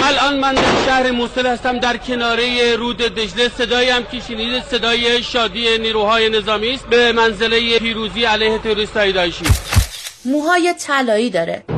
[0.02, 3.48] الان من در شهر موصل هستم در کناره رود دجله.
[3.48, 6.86] صدایی هم که شنیدید صدای شادی نیروهای نظامی است.
[6.86, 9.44] به منزله پیروزی علیه تروریستای داعشی.
[10.24, 11.75] موهای طلایی داره.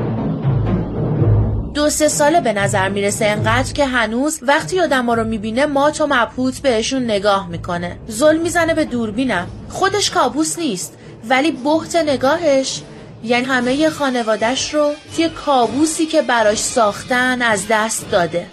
[1.78, 6.06] دو سه ساله به نظر می‌رسه انقدر که هنوز وقتی آدم رو می‌بینه مات و
[6.06, 7.98] مبهوت بهشون نگاه می‌کنه.
[8.10, 9.46] ظلم می‌زنه به دوربینم.
[9.68, 12.82] خودش کابوس نیست ولی بحت نگاهش
[13.24, 18.46] یعنی همه خانوادش رو توی کابوسی که براش ساختن از دست داده.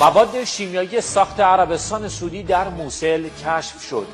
[0.00, 4.06] مواد شیمیایی ساخت عربستان سعودی در موسل کشف شد.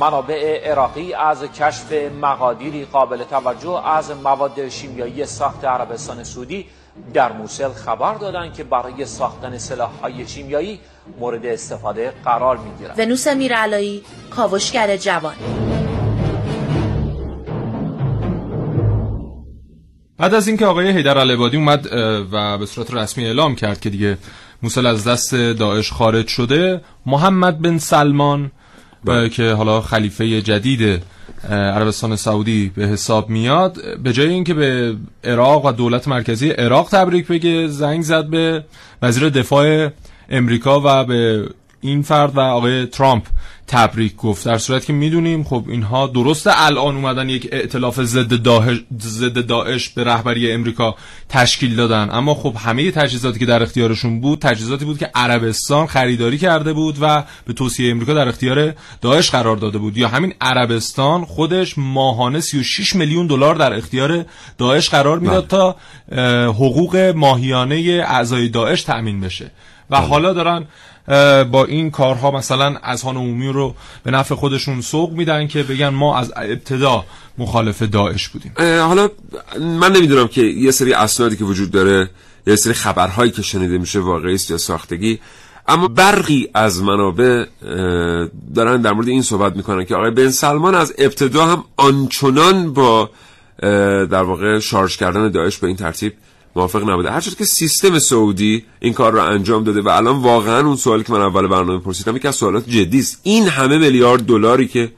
[0.00, 6.66] منابع عراقی از کشف مقادیری قابل توجه از مواد شیمیایی ساخت عربستان سعودی
[7.14, 10.80] در موسل خبر دادند که برای ساختن سلاح‌های شیمیایی
[11.20, 13.00] مورد استفاده قرار می‌گیرند.
[13.00, 15.34] ونوس میرعلایی کاوشگر جوان
[20.18, 21.88] بعد از اینکه آقای حیدر العبادی اومد
[22.32, 24.18] و به صورت رسمی اعلام کرد که دیگه
[24.62, 28.50] موسل از دست داعش خارج شده محمد بن سلمان
[29.08, 31.02] اه، که حالا خلیفه جدید
[31.50, 33.98] عربستان سعودی به حساب میاد.
[34.02, 38.64] به جای اینکه به عراق و دولت مرکزی عراق تبریک بگه زنگ زد به
[39.02, 39.88] وزیر دفاع
[40.30, 41.48] امریکا و به
[41.82, 43.26] این فرد و آقای ترامپ
[43.66, 48.78] تبریک گفت در صورت که می‌دونیم خب اینها درست الان اومدن یک ائتلاف ضد داعش
[49.00, 50.94] ضد داعش به رهبری امریکا
[51.28, 52.08] تشکیل دادن.
[52.10, 56.96] اما خب همه تجهیزاتی که در اختیارشون بود تجهیزاتی بود که عربستان خریداری کرده بود
[57.00, 59.96] و به توصیه امریکا در اختیار داعش قرار داده بود.
[59.96, 64.24] یا همین عربستان خودش ماهانه 36 میلیون دلار در اختیار
[64.58, 65.76] داعش قرار می‌داد تا
[66.48, 69.50] حقوق ماهیانه اعضای داعش تأمین بشه.
[69.90, 70.66] و حالا دارن
[71.50, 76.18] با این کارها مثلا اذهان عمومی رو به نفع خودشون سوق میدن که بگن ما
[76.18, 77.04] از ابتدا
[77.38, 78.52] مخالف داعش بودیم.
[78.58, 79.08] حالا
[79.58, 82.10] من نمی‌دونم که یه سری اسنادی که وجود داره
[82.46, 85.20] یه سری خبرهایی که شنیده میشه واقعی است یا ساختگی.
[85.68, 87.44] اما برقی از منابع
[88.54, 93.10] دارن در مورد این صحبت می‌کنن که آقای بن سلمان از ابتدا هم آنچنان با
[94.06, 96.12] در واقع شارژ کردن داعش به این ترتیب
[96.56, 97.10] موافق نبوده.
[97.10, 101.12] هرچند که سیستم سعودی این کار رو انجام داده و الان واقعا اون سوالی که
[101.12, 104.92] من اول برنامه پرسیدم یکی از سوالات جدی است این همه میلیارد دلاری که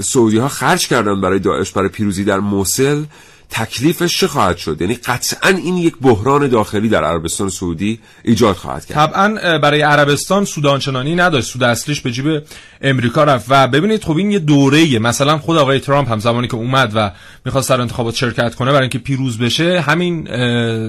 [0.00, 3.04] سعودی ها خرج کردن برای داعش برای پیروزی در موسل
[3.50, 8.86] تکلیفش چه خواهد شد؟ یعنی قطعا این یک بحران داخلی در عربستان سعودی ایجاد خواهد
[8.86, 8.96] کرد.
[8.96, 11.50] طبعا برای عربستان سود آنچنانی نداشت.
[11.50, 12.42] سود اصلیش به جیب
[12.80, 13.46] امریکا رفت.
[13.48, 17.10] و ببینید خب این یه دوره مثلا خود آقای ترامپ هم زمانی که اومد و
[17.44, 20.22] می‌خواست در انتخابات شرکت کنه برای اینکه پیروز بشه همین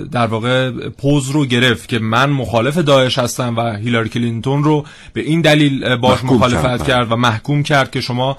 [0.04, 5.22] در واقع پوز رو گرفت که من مخالف داعش هستم و هیلاری کلینتون رو به
[5.22, 6.88] این دلیل باش مخالفت کرد.
[6.88, 8.38] کرد و محکوم کرد که شما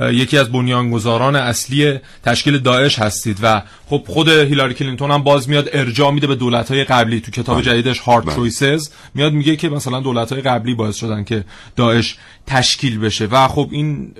[0.00, 5.68] یکی از بنیانگذاران اصلی تشکیل داعش هستید و خب خود هیلاری کلینتون هم باز میاد
[5.72, 7.20] ارجاع میده به دولت‌های قبلی.
[7.20, 8.34] تو کتاب جدیدش هارد بله.
[8.34, 11.44] Choices میاد میگه که مثلا دولت‌های قبلی باعث شدن که
[11.76, 14.14] داعش تشکیل بشه و خب این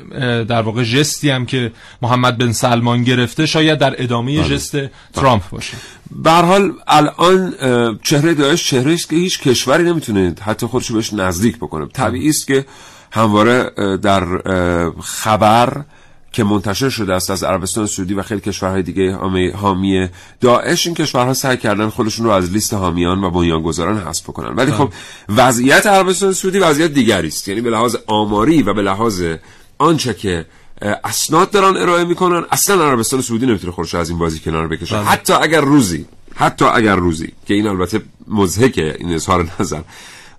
[0.45, 4.77] در واقع جستی هم که محمد بن سلمان گرفته شاید در ادامه جست
[5.13, 5.77] ترامپ باشه.
[6.11, 7.55] به هر حال الان
[8.03, 11.87] چهره داعش چهره است که هیچ کشوری نمی‌تونه حتی خودشو بهش نزدیک بکنه.
[11.87, 12.65] طبیعی است که
[13.11, 13.71] همواره
[14.03, 14.25] در
[15.03, 15.85] خبر
[16.33, 19.17] که منتشر شده است از عربستان سعودی و خیلی کشورهای دیگه
[19.55, 20.09] حامی-
[20.41, 24.73] داعش این کشورها سعی کردن خودشون رو از لیست حامیان و بنیانگذاران حذف بکنن ولی
[24.73, 24.93] خب
[25.29, 29.23] وضعیت عربستان سعودی وضعیت دیگری است یعنی به لحاظ آماری و به لحاظ
[29.79, 30.47] آنچه که
[31.05, 34.97] اسناد دارن ارائه می‌کنن اصلا عربستان سعودی نمی‌تونه خودش از این بازی کنار بکشه.
[34.97, 35.05] بله.
[35.05, 39.81] حتی اگر روزی حتی اگر روزی که این البته مضحکه این اظهار نظر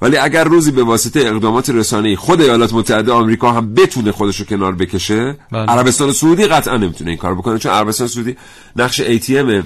[0.02, 4.46] ولی اگر روزی به واسطه اقدامات رسانه‌ای خود ایالات متحده آمریکا هم بتونه خودش رو
[4.46, 5.66] کنار بکشه بله.
[5.66, 8.38] عربستان سعودی قطعا نمی‌تونه این کار بکنه چون عربستان سعودی
[8.76, 9.64] نقش ATM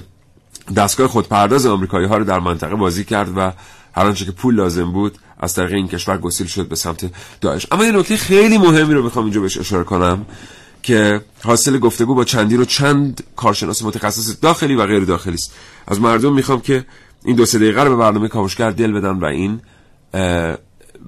[0.76, 3.52] دستگاه خودپرداز آمریکایی ها رو در منطقه بازی کرد و
[3.94, 7.66] هر آنچه که پول لازم بود از طریق این کشور گسیل شد به سمت داعش
[7.70, 10.26] اما یه نکته خیلی مهمی رو می‌خوام اینجا بهش اشاره کنم
[10.82, 15.54] که حاصل گفتگو با چندین و چند کارشناس متخصص داخلی و غیر داخلی است
[15.86, 16.84] از مردم می‌خوام که
[17.24, 19.60] این دو سه دقیقه رو به برنامه کاوشگر دل بدن و این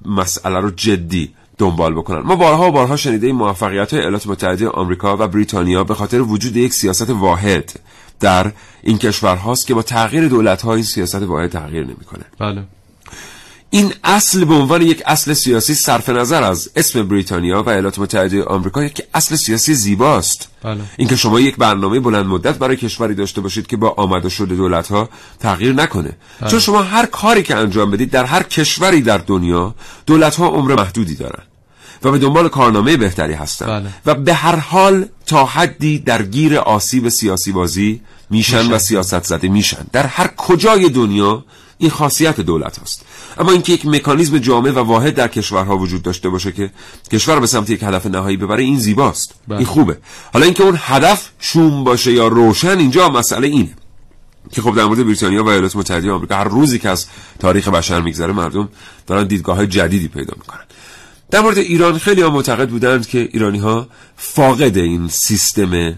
[0.05, 2.19] مسئله رو جدی دنبال بکنن.
[2.19, 6.21] ما بارها و بارها شنیده این موفقیت های ایالات متحده آمریکا و بریتانیا به خاطر
[6.21, 7.79] وجود یک سیاست واحد
[8.19, 8.51] در
[8.83, 12.23] این کشورهاست که با تغییر دولت ها این سیاست واحد تغییر نمی‌کنه.
[12.39, 12.63] بله.
[13.69, 18.43] این اصل به عنوان یک اصل سیاسی صرف نظر از اسم بریتانیا و ایالات متحده
[18.43, 23.41] آمریکا یک اصل سیاسی زیباست بله اینکه شما یک برنامه بلند مدت برای کشوری داشته
[23.41, 26.49] باشید که با آمده شده دولت ها تغییر نکنه بله.
[26.49, 30.75] چون شما هر کاری که انجام بدید در هر کشوری در دنیا دولت ها عمر
[30.75, 31.43] محدودی دارن
[32.03, 33.89] و به دنبال کارنامه بهتری هستن بله.
[34.05, 38.73] و به هر حال تا حدی درگیر آسیب سیاسی بازی میشن میشن.
[38.73, 41.45] و سیاست زده میشن در هر کجای دنیا
[41.81, 43.05] این خاصیت دولت هست
[43.37, 46.71] اما اینکه یک مکانیزم جامع و واحد در کشورها وجود داشته باشه که
[47.11, 49.33] کشور به سمت یک هدف نهایی ببره این زیباست.
[49.47, 49.57] بله.
[49.57, 49.97] این خوبه.
[50.33, 53.75] حالا اینکه اون هدف شوم باشه یا روشن اینجا مسئله اینه
[54.51, 57.05] که خب در مورد بریتانیا و ایالات متحده آمریکا هر روزی که از
[57.39, 58.69] تاریخ بشر میگذره مردم
[59.07, 60.63] دارن دیدگاه های جدیدی پیدا می‌کنن.
[61.31, 63.87] در مورد ایران خیلی ها معتقد بودند که ایرانی ها
[64.17, 65.95] فاقد این سیستم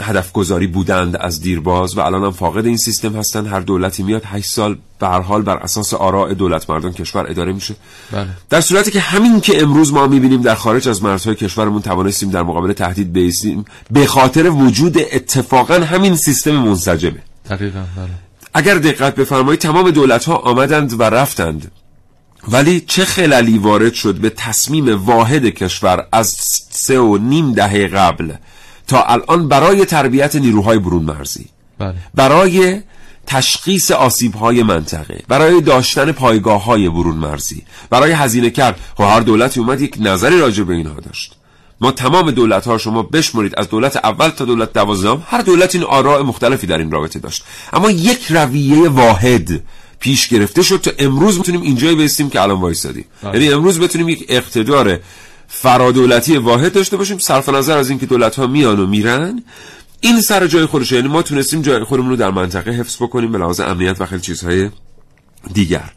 [0.00, 4.22] هدف گذاری بودند از دیرباز و الان هم فاقد این سیستم هستند هر دولتی میاد
[4.24, 7.74] 8 سال به هر حال بر اساس آراء دولت مردان کشور اداره میشه.
[8.12, 8.26] بله.
[8.50, 12.42] در صورتی که همین که امروز ما می‌بینیم در خارج از مرزهای کشورمون توانستیم در
[12.42, 17.22] مقابل تهدید بیستیم به خاطر وجود اتفاقا همین سیستم منسجمه.
[17.50, 18.08] دقیقا بله.
[18.54, 21.70] اگر دقت بفرمایید تمام دولت ها آمدند و رفتند.
[22.48, 26.36] ولی چه خللی وارد شد به تصمیم واحد کشور از
[26.70, 28.32] سه و نیم دهه قبل
[28.86, 31.46] تا الان برای تربیت نیروهای برون مرزی
[31.78, 31.94] بله.
[32.14, 32.80] برای
[33.26, 38.80] تشخیص آسیب های منطقه برای داشتن پایگاه های برون مرزی برای هزینه کرد.
[38.94, 41.34] خب هر دولتی اومد یک نظری راجع به اینها داشت.
[41.80, 45.84] ما تمام دولت ها شما بشمرید از دولت اول تا دولت دوازدهم هر دولت این
[45.84, 47.44] آراء مختلفی در این رابطه داشت.
[47.72, 49.62] اما یک رویه واحد
[50.00, 53.04] پیش گرفته شد تا امروز می‌تونیم اینجای بیستیم که الان وایسادیم.
[53.22, 53.32] بله.
[53.32, 54.98] یعنی امروز بتونیم یک اقتدار
[55.54, 57.18] فرادولتی واحد داشته باشیم.
[57.18, 59.42] صرف نظر از اینکه دولت ها میان و میرن.
[60.00, 63.38] این سر جای خودشه یعنی ما تونستیم جای خودمون رو در منطقه حفظ بکنیم به
[63.38, 64.70] لحاظ امنیت و خیلی چیزهای
[65.52, 65.90] دیگر.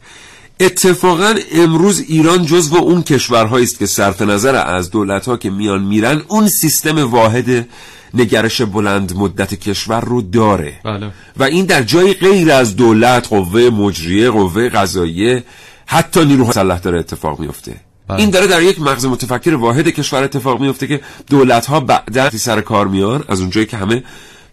[0.60, 5.84] اتفاقا امروز ایران جزو اون کشورهایی است که صرف نظر از دولت ها که میان
[5.84, 7.68] میرن اون سیستم واحد
[8.14, 10.80] نگرش بلند مدت کشور رو داره.
[10.84, 11.10] بله.
[11.36, 15.44] و این در جای غیر از دولت قوه مجریه قوه قضاییه
[15.86, 17.87] حتی نیروهای مسلح داره اتفاق میفته.
[18.08, 18.20] بله.
[18.20, 22.60] این داره در یک مغز متفکر واحد کشور اتفاق میفته که دولت ها بعدا سر
[22.60, 24.02] کار میان از اونجایی که همه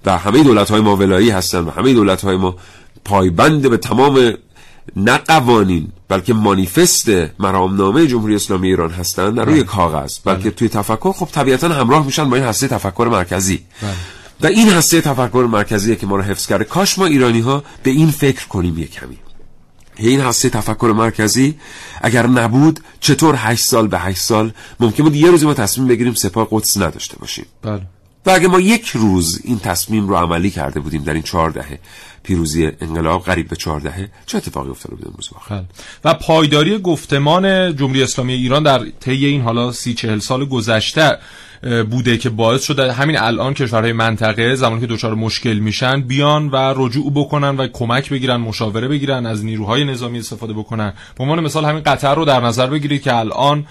[0.05, 2.55] و همه دولت های ما ولایی هستن و همه دولت های ما
[3.05, 4.33] پایبند به تمام
[4.95, 10.17] نه قوانین بلکه مانیفست مرامنامه جمهوری اسلامی ایران هستند در روی کاغذ.
[10.25, 13.59] بلکه توی تفکر خب طبیعتا همراه میشن با این هسته تفکر مرکزی.
[14.41, 16.63] و این هسته تفکر مرکزی که ما رو حفظ کرده.
[16.63, 19.17] کاش ما ایرانی ها به این فکر کنیم یک کمی.
[19.97, 21.55] این هسته تفکر مرکزی
[22.01, 26.13] اگر نبود چطور هشت سال به هشت سال ممکن بود یه روزی ما تصمیم بگیریم
[26.13, 27.81] سپاه قدس نداشته باشیم؟ بله.
[28.25, 31.79] و اگه ما یک روز این تصمیم رو عملی کرده بودیم در این چهار دهه
[32.23, 35.29] پیروزی انقلاب قریب به چهار دهه چه اتفاقی افتاده بود امروز.
[36.03, 41.17] و پایداری گفتمان جمهوری اسلامی ایران در طی این حالا سی چهل سال گذشته
[41.91, 46.73] بوده که باعث شده همین الان کشورهای منطقه زمانی که دچار مشکل میشن بیان و
[46.77, 51.65] رجوع بکنن و کمک بگیرن مشاوره بگیرن از نیروهای نظامی استفاده بکنن به عنوان مثال
[51.65, 53.65] همین قطر رو در نظر بگیرید که الان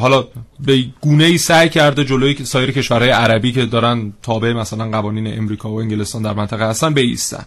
[0.00, 0.24] حالا
[0.60, 5.70] به گونه ای سعی کرده جلوی سایر کشورهای عربی که دارن تابع مثلا قوانین امریکا
[5.70, 7.44] و انگلستان در منطقه هستن بیستن.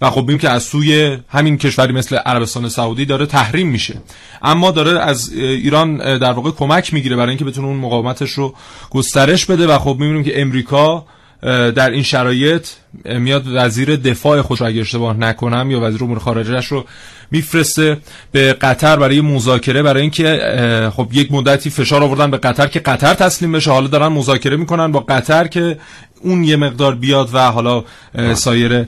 [0.00, 4.02] و خب ببینیم که از سوی همین کشوری مثل عربستان سعودی داره تحریم میشه.
[4.42, 8.54] اما داره از ایران در واقع کمک می‌گیره برای اینکه بتونه اون مقاومتش رو
[8.90, 11.06] گسترش بده و خب می‌بینیم که امریکا
[11.42, 12.66] در این شرایط
[13.04, 16.84] میاد وزیر دفاع خود اگه اشتباه نکنم یا وزیر امور خارجهش رو
[17.30, 17.96] میفرسته
[18.32, 23.14] به قطر برای مذاکره برای اینکه خب یک مدتی فشار آوردن به قطر که قطر
[23.14, 23.70] تسلیم بشه.
[23.70, 25.78] حالا دارن مذاکره می‌کنن با قطر که
[26.22, 27.84] اون یه مقدار بیاد و حالا
[28.34, 28.86] سایر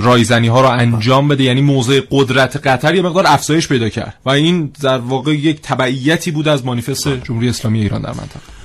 [0.00, 1.44] رایزنی ها رو انجام بده.
[1.44, 4.14] یعنی موضع قدرت قطر یه مقدار افزایش پیدا کرد.
[4.26, 8.57] و این در واقع یک تبعیتی بود از مانیفست جمهوری اسلامی ایران در منطقه.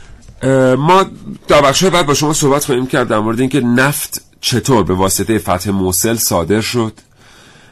[0.77, 1.06] ما
[1.47, 5.38] در بخش بعد با شما صحبت خواهیم کرد در مورد اینکه نفت چطور به واسطه
[5.38, 6.93] فتح موسل صادر شد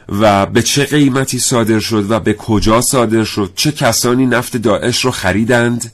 [0.08, 5.04] و به چه قیمتی صادر شد و به کجا صادر شد چه کسانی نفت داعش
[5.04, 5.92] رو خریدند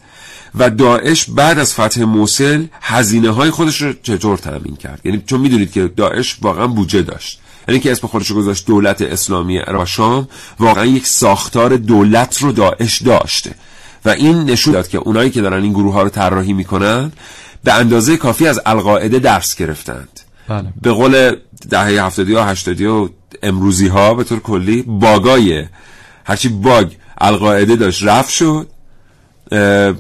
[0.55, 5.01] و داعش بعد از فتح موسل هزینه های خودش رو چطور تأمین کرد.
[5.05, 7.41] یعنی چون می‌دونید که داعش واقعا بودجه داشت.
[7.69, 12.53] یعنی که اسم خودش رو گذاشت دولت اسلامی عراق شام واقعا یک ساختار دولت رو
[12.53, 13.55] داعش داشته.
[14.05, 17.13] و این نشون داد که اونایی که دارن این گروه ها رو طراحی می‌کنن
[17.65, 20.69] به اندازه کافی از القاعده درس گرفتند بله.
[20.83, 21.37] به قول
[21.71, 23.09] دهه هفتادی و هشتادی و
[23.43, 25.67] امروزی ها به طور کلی باگای
[26.25, 28.67] هرچی باگ القاعده داشت رفت شد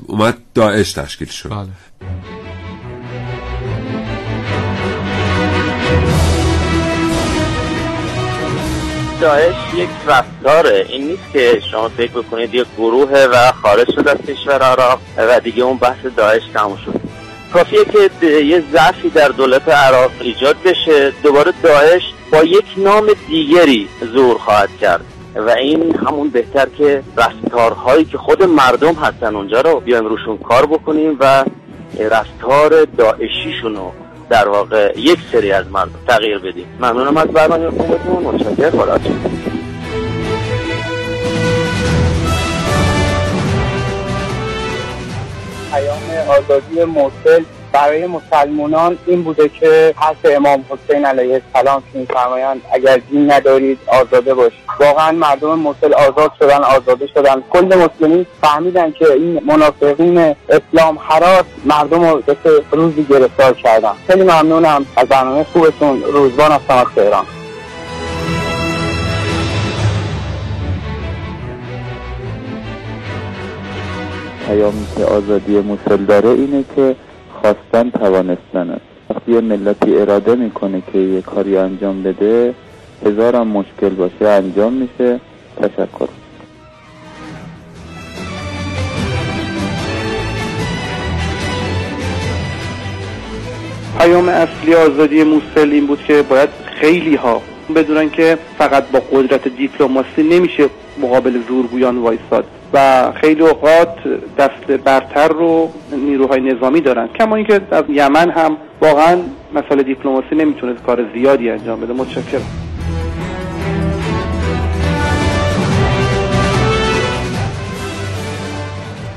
[0.07, 1.69] اومد داعش تشکیل شد بله.
[9.21, 10.87] داعش یک رفتاره.
[10.89, 15.41] این نیست که شما فکر بکنید یک گروه و خارج شد از کشور عراق و
[15.41, 17.01] دیگه اون بحث داعش تموم شد.
[17.53, 21.13] کافیه که یه ضعفی در دولت عراق ایجاد بشه.
[21.23, 22.03] دوباره داعش
[22.33, 25.05] با یک نام دیگری زور خواهد کرد.
[25.35, 30.67] و این همون بهتر که رفتارهایی که خود مردم هستن اونجا رو بیایم روشون کار
[30.67, 31.45] بکنیم و
[32.11, 33.93] رفتار داعشیشون رو
[34.31, 38.23] در واقع یک سری از مردم تغییر بدیم ممنونم از برنامه خوبتون.
[38.23, 38.99] متشکر خدا
[45.73, 47.45] پیام آزادی موصل
[47.79, 53.79] برای مسلمانان این بوده که حرف امام حسین علیه السلام که میفرمایند اگر دین ندارید
[53.87, 54.59] آزاده باشید.
[54.81, 57.43] واقعا مردم موصل آزاد شدن آزاده شدن.
[57.51, 62.23] کل مسلمین فهمیدن که این منافقین اسلام حراس مردم رو
[62.73, 63.93] روزی گرفتار کردن.
[64.07, 66.03] خیلی ممنونم از برنامه خوبتون.
[66.03, 67.25] روزبان هستم از تهران.
[74.47, 76.97] پیامی که آزادی موسل داره اینه که
[77.43, 78.81] خواستن توانستن است.
[79.11, 82.55] وقتی یه ملتی اراده می‌کنه که یه کاری انجام بده
[83.07, 85.21] هزارم مشکل باشه انجام میشه.
[85.57, 86.09] تشکر.
[93.99, 96.49] پیام اصلی آزادی موسل این بود که باید
[96.81, 97.43] خیلی ها
[97.77, 100.69] بدونن که فقط با قدرت دیپلماسی نمیشه
[101.03, 103.95] مقابل زورگویان وایستاد و خیلی اوقات
[104.39, 107.09] دست برتر رو نیروهای نظامی دارن.
[107.09, 109.19] کما اینکه از یمن هم واقعا
[109.55, 111.93] مسئله دیپلماسی نمی‌تونه کار زیادی انجام بده.
[111.93, 112.43] متشکرم.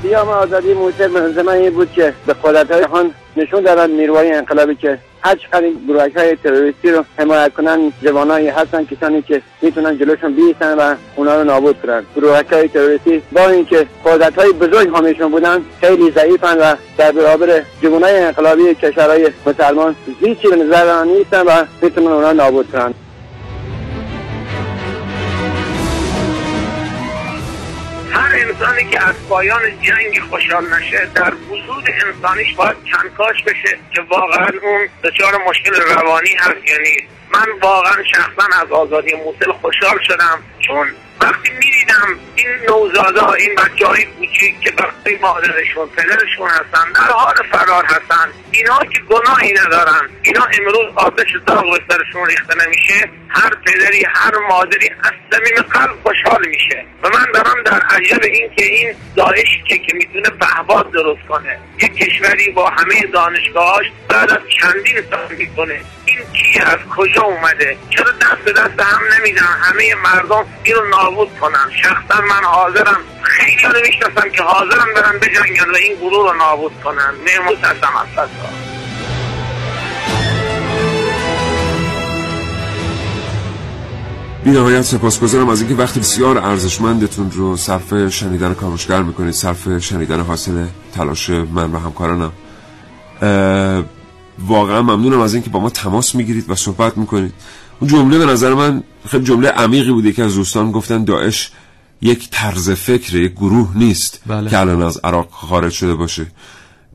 [0.02, 4.74] پیام آزادی موسیقی به من این بود که به قدرت های نشون دارن نیروهای انقلابی
[4.74, 10.34] که هر چقدر گروه های تروریستی رو حمایت کنن جوانایی هستن کسانی که می‌تونن جلوشون
[10.34, 12.02] بیستن و اونا رو نابود کنن.
[12.16, 17.62] گروه های تروریستی با اینکه قدرت های بزرگ همیشون بودن خیلی ضعیفن و در برابر
[17.82, 22.94] های انقلابی کشورهای مسلمان هیچی به نظر نیستن و می‌تونن اونا نابود کنن.
[28.62, 34.48] انسانی که از پایان جنگ خوشحال نشه در وجود انسانیش باید کنکاش بشه که واقعا
[34.62, 36.68] اون دچار مشکل روانی هست.
[36.68, 40.86] یا نیست من واقعا شخصا از آزادی موسل خوشحال شدم چون
[41.20, 41.52] وقتی
[41.92, 47.84] می‌دیدم این نوزادا این بچه های کوچیک که وقتی مادرشون پدرشون هستن در حال فرار
[47.84, 48.32] هستن.
[48.50, 50.08] اینا که گناهی ندارن.
[50.22, 53.10] اینا امروز آتش داغ به سرشون ریخته نمیشه.
[53.28, 56.84] هر پدری هر مادری از صمیم قلب خوشحال میشه.
[57.02, 61.58] و من دارم در عجب این که این داعش که که می‌تونه پهباد درست کنه.
[61.82, 65.80] یک کشوری با همه دانشگاهاش بعد از چندین سال می‌کنه.
[66.04, 70.88] این کی از کجا اومده؟ چرا دست به دست هم نمیدن؟ همه مردم این رو
[70.88, 71.70] نابود کنن.
[71.82, 72.96] شخصا من حاضرم.
[73.22, 77.14] خیلی رو می‌شناسم که حاضرم برن بجنگن و این گروه رو نابود کنن.
[77.26, 78.28] نموت هستم از
[84.44, 90.20] بی نهایت سپاسگزارم از اینکه وقتی بسیار ارزشمندتون رو صرف شنیدن کاموشگر می‌کنید صرف شنیدن
[90.20, 92.32] حاصل تلاش من و همکارانم.
[94.38, 97.34] واقعا ممنونم از اینکه با ما تماس می‌گیرید و صحبت می‌کنید.
[97.80, 101.50] اون جمله به نظر من خیلی جمله عمیقی بوده که از دوستان گفتن داعش
[102.02, 104.50] یک طرز فکر یک گروه نیست بله.
[104.50, 106.26] که الان از عراق خارج شده باشه.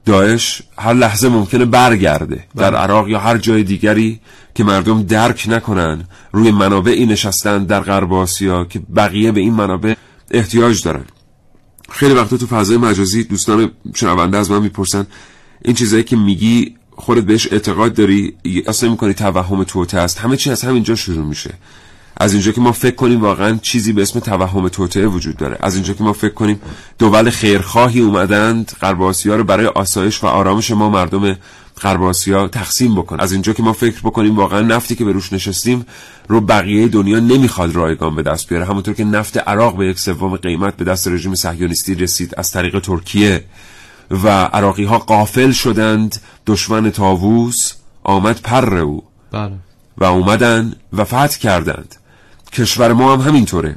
[0.05, 4.19] داعش هر لحظه ممکنه برگرده در عراق یا هر جای دیگری
[4.55, 6.03] که مردم درک نکنن.
[6.31, 9.93] روی منابعی نشستن در غرب آسیا که بقیه به این منابع
[10.31, 11.05] احتیاج دارن.
[11.89, 15.07] خیلی وقتا تو فضای مجازی دوستان شنونده از من می‌پرسن
[15.65, 18.35] این چیزایی که میگی خودت بهش اعتقاد داری؟
[18.67, 20.19] اصلا می‌کنی توهم توته است.
[20.19, 21.53] همه چی از همینجا شروع میشه.
[22.19, 25.57] از اینجا که ما فکر کنیم واقعا چیزی به اسم توهم توته وجود داره.
[25.59, 26.61] از اینجا که ما فکر کنیم
[26.99, 31.37] دول خیرخواهی اومدند غرب آسیا رو برای آسایش و آرامش ما مردم
[31.81, 35.33] غرب آسیا تقسیم بکن از اینجا که ما فکر بکنیم واقعا نفتی که به روش
[35.33, 35.85] نشستیم
[36.27, 38.65] رو بقیه دنیا نمی‌خواد رایگان به دست بیاره.
[38.65, 42.79] همونطور که نفت عراق به یک سوم قیمت به دست رژیم صهیونیستی رسید از طریق
[42.79, 43.43] ترکیه
[44.11, 46.21] و عراقی ها قافل شدند.
[46.47, 49.51] دشمن تاووس آمد پر او بله.
[49.97, 51.95] و اومدن و فتح کردند.
[52.51, 53.75] کشور ما هم همینطوره.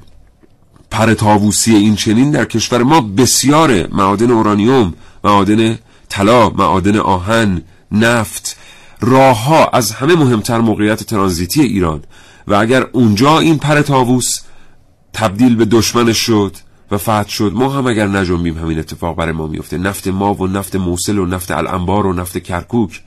[0.91, 4.95] پر تاووسی این چنین در کشور ما بسیار معادن اورانیوم
[5.25, 7.63] معادن طلا معادن آهن
[7.93, 8.57] نفت
[9.01, 12.03] راه ها از همه مهمتر موقعیت ترانزیتی ایران.
[12.47, 14.41] و اگر اونجا این پر طاووس
[15.13, 16.57] تبدیل به دشمنش شد
[16.91, 19.79] و فتح شد ما هم اگر نجنبیم همین اتفاق برای ما میفته.
[19.79, 23.03] نفت ما و نفت موصل و نفت الانبار و نفت کرکوک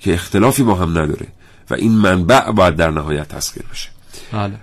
[0.00, 1.26] که اختلافی با هم نداره.
[1.70, 3.88] و این منبع باید در نهایت تسخیر بشه.
[4.32, 4.54] بله.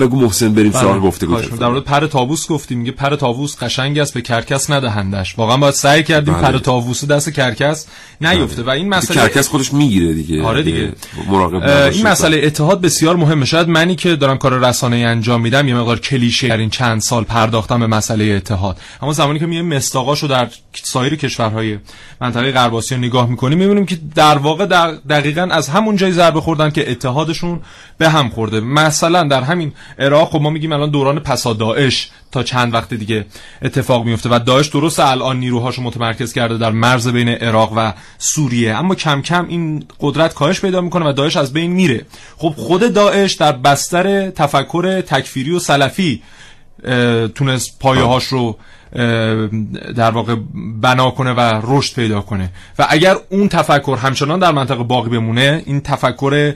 [0.00, 0.80] بگو محسن بریم بله.
[0.80, 1.56] سوال گفته می‌کنم.
[1.56, 5.74] در مورد پر طاووس گفتیم میگه پر طاووس قشنگ است به کرکس ندهندش واقعا باید
[5.74, 6.42] سعی کردیم بله.
[6.42, 7.86] پر طاووس دست کرکس
[8.20, 10.92] نیفته و این مسئله کرکس خودش می‌گیره دیگه آره دیگه.
[11.28, 11.92] مراقب.
[11.92, 15.98] این مسئله اتحاد بسیار مهمه شاید منی که دارم کار رسانه انجام میدم یه مقدار
[15.98, 20.48] کلیشه در این چند سال پرداختم به مسئله اتحاد اما زمانی که میه مستاقاشو در
[20.82, 21.78] سایر کشورهای
[22.20, 24.66] منطقه غرب آسیا نگاه می‌کنیم می‌بینیم که در واقع
[25.08, 27.60] دقیقا از همون جای ضربه خوردن که اتحادشون
[27.98, 32.42] به هم خورده مثلا در همین عراق خب ما میگیم الان دوران پسا داعش تا
[32.42, 33.26] چند وقت دیگه
[33.62, 38.74] اتفاق میفته و داعش درست الان نیروهاشو متمرکز کرده در مرز بین عراق و سوریه.
[38.74, 42.06] اما کم کم این قدرت کاهش پیدا می‌کنه و داعش از بین میره.
[42.36, 46.22] خب خود داعش در بستر تفکر تکفیری و سلفی
[47.34, 48.58] تونست پایه هاش رو
[49.96, 50.36] در واقع
[50.80, 52.50] بنا کنه و رشد پیدا کنه.
[52.78, 56.54] و اگر اون تفکر همچنان در منطقه باقی بمونه این تفکر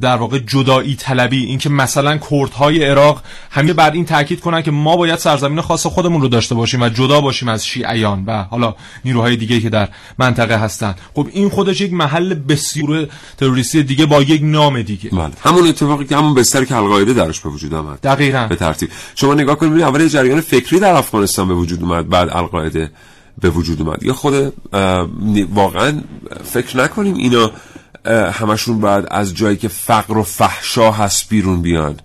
[0.00, 4.96] در واقع جدایی طلبی اینکه مثلا کردهای عراق همه بر این تاکید کنن که ما
[4.96, 8.74] باید سرزمین خاص خودمون رو داشته باشیم و جدا باشیم از شیعیان و حالا
[9.04, 10.94] نیروهای دیگه که در منطقه هستن.
[11.14, 13.08] خب این خودش یک محل بسیار
[13.38, 15.10] تروریستی دیگه با یک نام دیگه.
[15.10, 15.30] بله.
[15.44, 18.00] همون اتفاقی که همون بستر که القاعده درش به وجود آمد.
[18.00, 18.46] دقیقاً.
[18.48, 18.90] به ترتیب.
[19.14, 22.90] شما نگاه کنید اول جریان فکری در افغانستان به وجود اومد بعد القاعده
[23.40, 24.02] به وجود اومد.
[24.02, 24.52] یا خود
[25.54, 26.00] واقعا
[26.44, 27.50] فکر نکنیم اینا
[28.32, 31.96] همشون بعد از جایی که فقر و فحشا هست بیرون بیان.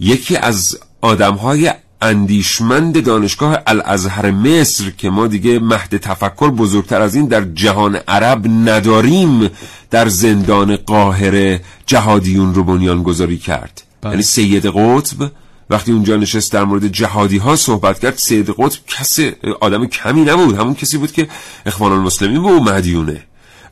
[0.00, 1.72] یکی از آدمهای
[2.02, 8.46] اندیشمند دانشگاه الازهر مصر که ما دیگه مهد تفکر بزرگتر از این در جهان عرب
[8.46, 9.50] نداریم
[9.90, 15.30] در زندان قاهره جهادیون رو بنیان گذاری کرد یعنی سید قطب
[15.72, 20.58] وقتی اونجا نشست در مورد جهادی ها صحبت کرد سید قطب کسی آدم کمی نبود.
[20.58, 21.28] همون کسی بود که
[21.66, 23.22] اخوان المسلمین بود و مهدیونه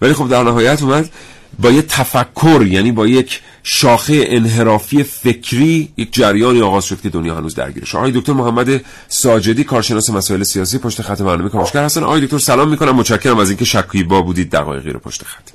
[0.01, 1.11] ولی خب در نهایت اومد
[1.59, 7.35] با یه تفکر یعنی با یک شاخه انحرافی فکری یک جریانی آغاز شد که دنیا
[7.35, 12.03] هنوز درگیرش آقای دکتر محمد ساجدی کارشناس مسائل سیاسی پشت خط برنامه کاوشگر هستن.
[12.03, 12.97] آقای دکتر سلام می‌کنم.
[12.97, 15.51] متشکرم از اینکه شکوی با بودید دقایقی رو پشت خط.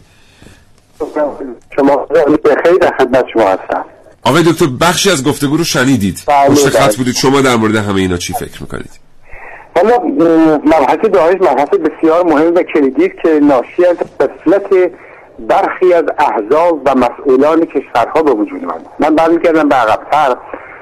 [1.76, 1.96] شما
[2.44, 3.86] به در خدمت شما هستم.
[4.26, 6.20] آقای دکتر بخشی از گفتگو رو شنیدید.
[6.28, 6.98] بله، پشت خط بله.
[6.98, 7.16] بودید.
[7.16, 8.90] شما در مورد همه اینا چی فکر می‌کنید؟
[9.76, 9.98] حالا
[10.66, 14.92] مبحث داعش مبحث بسیار مهم و کلیدی که ناشی از قسمت
[15.40, 18.86] برخی از احزاب و مسئولان کشورها به وجود اومد.
[19.00, 20.36] من برمیگردم به عقبتر.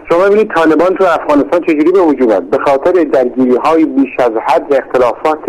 [0.09, 4.31] شما ببینید طالبان تو افغانستان چجوری به وجود اومد؟ به خاطر درگیری های بیش از
[4.47, 5.39] حد و اختلافات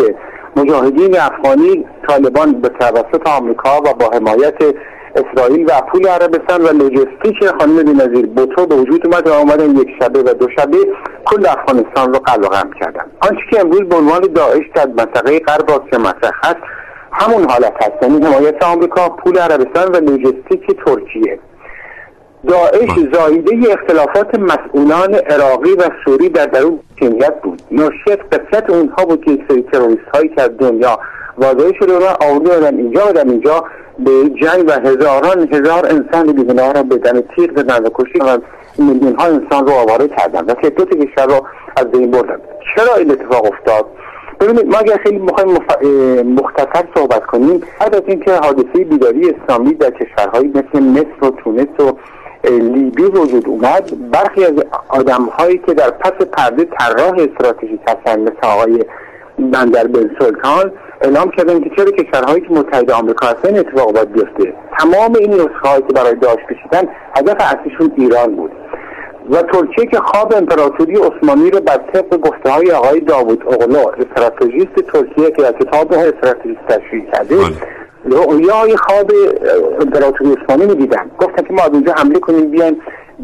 [0.55, 4.57] مجاهدین افغانی طالبان به توسط آمریکا و با حمایت
[5.15, 9.87] اسرائیل و پول عربستان و لوجستیک خانم بینظیر بوتو به وجود اومد و آمدن یک
[9.99, 10.77] شبه و دو شبه
[11.25, 13.05] کل افغانستان رو قلب و قم کردن.
[13.21, 16.59] آنچه که امروز به عنوان داعش در منطقه غرب آسیا مطرح هست
[17.11, 21.39] همون حالت هست یعنی حمایت آمریکا پول عربستان و لوجستیک ترکیه.
[22.47, 27.61] داعش زایده اختلافات مسئولان عراقی و سوری در درون جمعیت بود.
[27.71, 30.99] ناشی از اونها بود که یک سری تروریست هایی که از دنیا
[31.37, 33.63] واضح شده و آورده دادن اینجا در اینجا
[33.99, 38.37] به جنگ و هزاران هزار انسان بیگناه را به دم تیغ زدن و کشی و
[38.77, 41.45] میلیون ها انسان رو آواره کردن و تعداد کشور رو
[41.77, 42.37] از بین بردن.
[42.75, 43.85] چرا این اتفاق افتاد؟
[44.39, 45.83] ببینید ما اگر خیلی می‌خوایم مف...
[46.43, 51.79] مختصر صحبت کنیم بعد از اینکه حادثه بیداری اسلامی در کشورهایی مثل مصر و تونس
[51.79, 51.91] و
[52.49, 54.53] لیبی وجود اومد برخی از
[54.89, 58.85] آدم هایی که در پس پرده طراح استراتژیک هستند مثل آقای
[59.39, 60.71] بندر بن سلطان
[61.01, 64.53] اعلام کردن که چرا کشورهایی که متحد آمریکا هستن اتفاق باید بیفته.
[64.79, 68.51] تمام این نسخه هایی که برای داعش کشیدن هدف اصلیشون ایران بود.
[69.29, 74.75] و ترکیه که خواب امپراتوری عثمانی رو بر طبق گفته های آقای داوود اغلو استراتژیست
[74.93, 77.35] ترکیه که در کتاب استراتژیست تشریح کرده
[78.05, 79.11] رؤیای خواب
[79.81, 82.77] امپراتوری عثمانی می‌دیدن گفتن که ما از اونجا حمله کنیم بیایم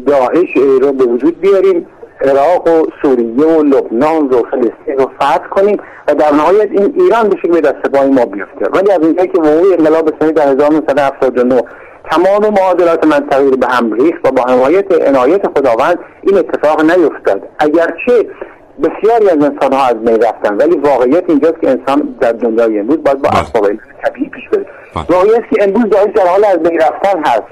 [0.06, 1.86] داعش رو به وجود بیاریم.
[2.24, 7.28] عراق و سوریه و لبنان و فلسطین رو فتح کنیم و در نهایت این ایران
[7.28, 8.68] بشه به دست ما بیفته.
[8.72, 11.62] ولی از اونجایی که وقوع انقلاب اسلامی در 1979
[12.10, 17.42] تمام معادلات منطقی رو به هم ریخت و با حمایت عنایت خداوند این اتفاق نیفتاد.
[17.58, 18.26] اگرچه
[18.82, 23.02] بسیاری از انسان ها از می رفتن ولی واقعیت اینجاست که انسان در دنیای امروز
[23.02, 23.68] باید با اسباب
[24.04, 24.66] طبیعی پیش بره.
[24.94, 27.42] واقعیت که امروز داعش در حال از می رفتن هست.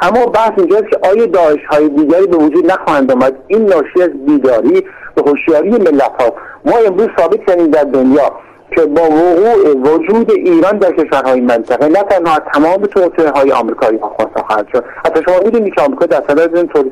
[0.00, 4.10] اما بحث اینجاست که آیا داعش های دیگری به وجود نخواهند آمد؟ این ناشی از
[4.26, 4.84] بیداری
[5.16, 8.32] و هوشیاری ملت ها ما امروز ثابت کردیم در دنیا
[8.76, 14.08] که با وقوع وجود ایران در کشورهای منطقه نه تنها تمام توطئه های آمریکایی ها
[14.08, 16.86] خواست خواهد شد حتی شما می‌دونید که آمریکا در صدد اینطور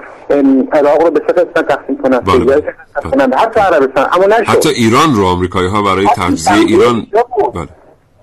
[0.73, 2.45] عراق رو به سه قسمت تقسیم کنند بله.
[2.45, 3.37] بله.
[3.37, 7.69] حتی عربستان اما نشد حتی ایران رو آمریکایی ها برای تجزیه ایران بله.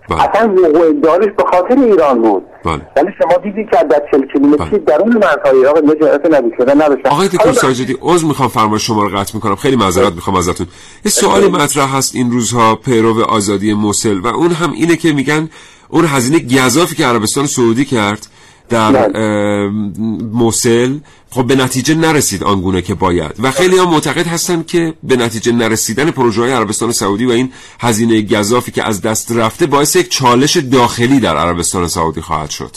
[0.09, 0.29] بله.
[0.29, 2.81] اصلا وقوع دارش به خاطر ایران بود بله.
[2.95, 4.79] ولی شما دیدید که در 40 کیلومتری بله.
[4.79, 9.03] درون مرزهای عراق اینجا جرأت نبود شدن نداشتن آقای دکتر ساجدی عذر می‌خوام فرمایش شما
[9.03, 9.55] رو قطع می‌کنم.
[9.55, 10.67] خیلی معذرت می‌خوام ازتون.
[11.05, 15.49] یه سوالی مطرح هست این روزها پیرو آزادی موسل و اون هم اینه که میگن
[15.89, 18.27] اون هزینه گزافی که عربستان سعودی کرد
[18.69, 19.69] در بله.
[20.33, 20.97] موسل
[21.29, 23.31] خب به نتیجه نرسید آنگونه که باید.
[23.43, 27.51] و خیلی هم معتقد هستن که به نتیجه نرسیدن پروژه های عربستان سعودی و این
[27.79, 32.71] هزینه گذافی که از دست رفته باعث یک چالش داخلی در عربستان سعودی خواهد شد.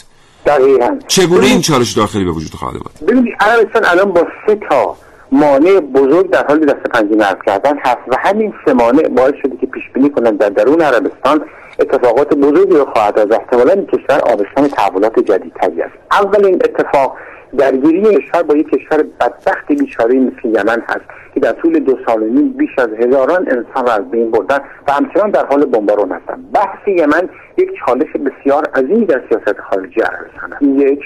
[0.46, 0.98] دقیقا.
[1.08, 4.96] چگونه این چالش داخلی به وجود خواهد آمد؟ ببینید عربستان الان با سه تا
[5.32, 9.56] مانع بزرگ در حال دست پنجه نرم کردن هست و همین سه مانع باعث شده
[9.60, 11.44] که پیش بینی کنند در درون عربستان
[11.78, 15.94] اتفاقات بزرگی رو خواهد از احتمالا این کشور آبستان تحولات جدیدتری است.
[16.10, 17.16] اولین اتفاق
[17.58, 21.04] درگیری کشور با یک کشور بدبخت بیچاره مثل یمن هست
[21.34, 24.58] که در طول دو سال و نیم بیش از هزاران انسان را از بین بردن
[24.88, 26.52] و همچنان در حال بمبارون هستند.
[26.52, 31.00] بحث یمن یک چالش بسیار عظیمی در سیاست خارجی عربستان است یک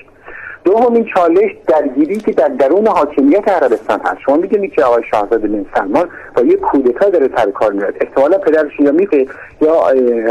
[0.65, 4.21] دومین چالش درگیری که در درون حاکمیت عربستان هست.
[4.27, 8.39] شما می‌دونید که آقای شاهزاده بن سلمان با یک کودتا داره سر کار میاد احتمالا
[8.39, 9.27] پدرش یا میفه
[9.61, 9.85] یا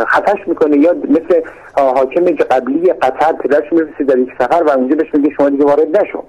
[0.08, 1.42] خطش می‌کنه یا مثل
[1.76, 5.98] حاکم قبلی قطر پدرش می‌رسه در یک سفر و اونجا بهش میگه شما دیگه وارد
[5.98, 6.24] نشو.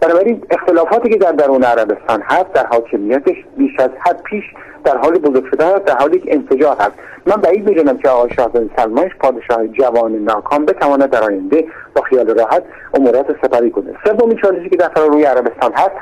[0.00, 4.44] بنابراین اختلافاتی که در درون عربستان هست در حاکمیتش بیش از حد پیش
[4.84, 6.92] در حال بزرگ شده هست در حال یک انفجار هست.
[7.26, 12.38] من بعید می‌دونم که آقای شاهزاده سلمانش پادشاه جوان ناکام بتواند در آینده با خیال
[12.38, 12.62] راحت
[12.94, 15.92] امورات سپری کنه سومین چالشی که در روی عربستان هست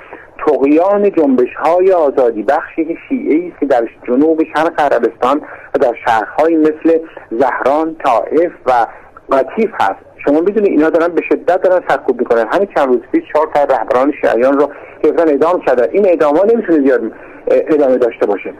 [0.47, 5.41] تقیان جنبش های آزادی بخشی شیعه است که در جنوب شرق عربستان
[5.75, 6.99] و در شهرهایی مثل
[7.31, 8.87] زهران، طائف و
[9.33, 10.08] قطیف هست.
[10.25, 12.47] شما می‌دونید اینا دارن به شدت دارن سرکوب می‌کنن.
[12.51, 14.71] همین چند روز پیش چهار تا رهبران شیعیان رو
[15.03, 15.87] گرفتن اعدام کردن.
[15.93, 17.01] این اعدام ها نمی‌تونه زیاد
[17.47, 18.53] ادامه داشته باشه.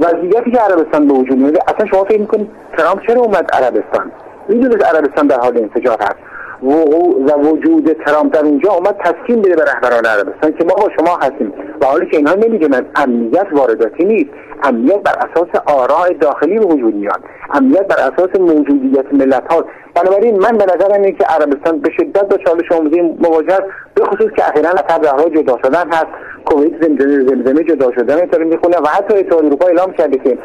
[0.00, 2.48] وضعیتی که عربستان به وجود میاد اصلا شما فکر می‌کنید
[2.78, 4.12] ترامپ چرا اومد عربستان؟
[4.48, 6.16] می‌دونید عربستان در حال انفجار هست.
[6.62, 10.90] وقوع و وجود ترامپ در اونجا اومد تسکین بده به رهبران عربستان که ما با
[10.96, 11.52] شما هستیم.
[11.80, 14.30] و حالی که اینها نمی‌دونن امنیت وارداتی نیست.
[14.62, 17.20] امنیت بر اساس آراء داخلی به وجود میاد.
[17.54, 22.28] امنیت بر اساس موجودیت ملت ها بنابراین من به نظرم اینه که عربستان به شدت
[22.28, 23.58] با چالش آموزی مواجه
[23.94, 26.06] به خصوص که اخیرا از جدا شدن هست.
[26.44, 30.38] کویت زمزمه زمزمه جدا شدن داره می‌خونه و حتی اتحاد اروپا اعلام کرده که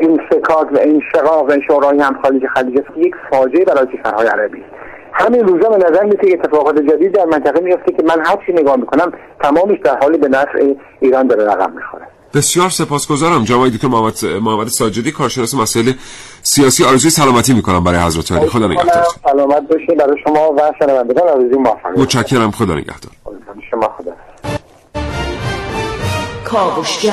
[0.00, 4.60] این سکات و این شقاق و شورای هم خلیج خلیج یک فاجعه برای کشورهای عربی
[4.60, 4.70] است.
[5.12, 8.76] همین روزا به نظر میسه اتفاقات جدید در منطقه میفته که من هر چی نگاه
[8.76, 9.12] می‌کنم
[9.42, 12.04] تمامش در حال به نفع ایران داره رقم می‌خوره.
[12.36, 15.92] بسیار سپاسگزارم جناب دکتر محمد محمد ساجدی کارشناس مسائل
[16.42, 18.48] سیاسی آرزوی سلامتی می‌کنم برای حضرت علی.
[18.48, 19.04] خدا نگهدار.
[19.24, 22.50] سلامت باشید برای شما و شنوندگان آرزوی موفقیت متشکرم.
[22.50, 23.12] خدا نگهدار.
[23.70, 24.12] شما خدا.
[26.44, 27.12] کاوشگر.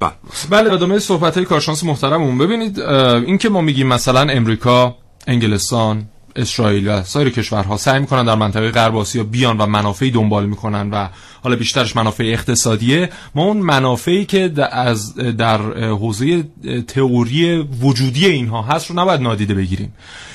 [0.00, 0.12] بله,
[0.50, 4.96] بله، ادامه صحبت های کارشانس محترمون ببینید این که ما میگیم مثلا امریکا
[5.26, 10.46] انگلستان اسرائیل و سایر کشورها سعی می‌کنن در منطقه غرب آسیا بیان و منافعی دنبال
[10.46, 11.08] می‌کنن و
[11.42, 16.44] حالا بیشترش منافع اقتصادیه ما اون منافعی که از در حوزه
[16.88, 19.92] تئوری وجودی اینها هست رو نباید نادیده بگیریم.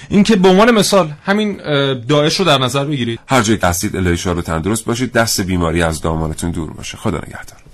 [0.09, 1.57] اینکه به عنوان مثال همین
[2.07, 3.19] داعش رو در نظر بگیرید.
[3.27, 6.97] هر جای قصدید الهی رو تندرست باشید دست بیماری از دامانتون دور باشه.
[6.97, 7.64] خدا نگهدار.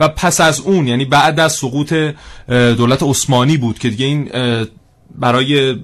[0.00, 1.94] و پس از اون یعنی بعد از سقوط
[2.48, 4.30] دولت عثمانی بود که دیگه این
[5.18, 5.76] برای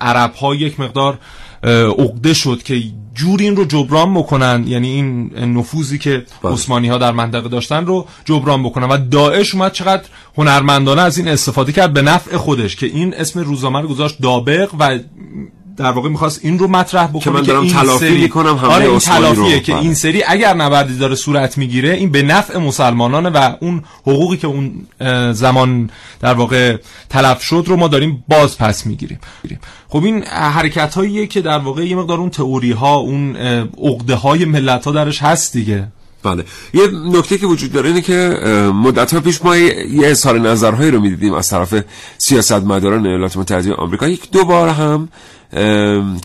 [0.00, 1.18] عرب ها یک مقدار
[1.98, 2.82] عقده شد که
[3.14, 4.64] جور این رو جبران بکنن.
[4.66, 6.52] یعنی این نفوذی که بله.
[6.52, 8.88] عثمانی ها در منطقه داشتن رو جبران بکنن.
[8.88, 10.02] و داعش اومد چقدر
[10.36, 14.70] هنرمندانه از این استفاده کرد به نفع خودش که این اسم روزنامه رو گذاشت دابق
[14.78, 14.98] و
[15.78, 18.74] در واقع می‌خواست این رو مطرح بکنه که من دارم این تلافی سری- می‌کنم حمله
[18.74, 19.60] آره این تلافیه رو.
[19.60, 19.82] که بله.
[19.82, 24.46] این سری اگر نبردی داره صورت می‌گیره این به نفع مسلمانانه و اون حقوقی که
[24.46, 24.86] اون
[25.32, 26.76] زمان در واقع
[27.10, 29.18] تلف شد رو ما داریم باز پس می‌گیریم
[29.88, 33.36] خب این حرکت هاییه که در واقع یه مقدار اون تئوری ها اون
[33.82, 35.88] عقده های ملت ها درش هست دیگه
[36.22, 38.14] بله یه نکته که وجود داره اینه که
[38.74, 41.74] مدت ها پیش ما یه اظهار نظرهایی رو می‌دیدیم از طرف
[42.18, 45.08] سیاستمداران ایالات متحده آمریکا یک دو بار هم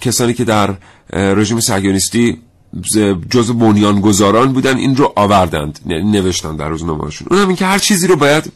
[0.02, 0.76] کسانی که در
[1.14, 2.38] رژیم صهیونیستی
[2.92, 2.98] ز-
[3.30, 8.08] جز بنیانگذاران بودن این رو آوردند نوشتن در روزنامه‌هاشون اون هم این که هر چیزی
[8.08, 8.52] رو باید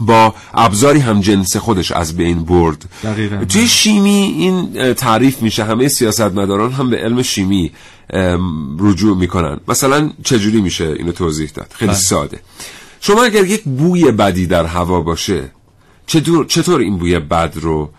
[0.00, 2.84] با ابزاری هم جنس خودش از بین برد.
[3.04, 3.44] دقیقاً.
[3.44, 5.64] توی شیمی این تعریف میشه.
[5.64, 7.72] همه سیاستمداران هم به علم شیمی
[8.78, 9.60] رجوع می‌کنن.
[9.68, 12.00] مثلا چجوری میشه اینو توضیح داد؟ خیلی بله.
[12.00, 12.40] ساده.
[13.00, 15.50] شما اگر یک بوی بدی در هوا باشه
[16.06, 17.90] چطور, چطور این بوی بد رو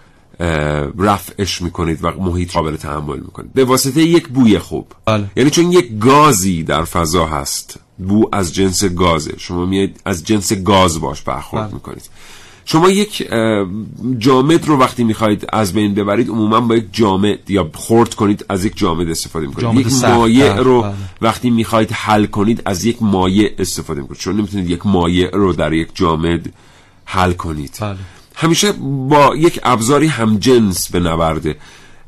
[0.99, 5.25] رفعش می‌کنید و محیط قابل تحمل می‌کنید به واسطه یک بوی خوب بله.
[5.35, 10.53] یعنی چون یک گازی در فضا هست بو از جنس گازه شما میاد از جنس
[10.53, 11.73] گاز باش برخورد بله.
[11.73, 12.09] می‌کنید
[12.65, 13.29] شما یک
[14.17, 18.65] جامد رو وقتی می‌خواید از بین ببرید عموما با یک جامد یا خورد کنید از
[18.65, 20.93] یک جامد استفاده می‌کنید جامد یک مایع رو بله.
[21.21, 25.73] وقتی می‌خواید حل کنید از یک مایع استفاده می‌کنید چون نمی‌تونید یک مایع رو در
[25.73, 26.53] یک جامد
[27.05, 27.97] حل کنید بله.
[28.39, 28.71] همیشه
[29.09, 31.55] با یک ابزاری همجنس به نبرده.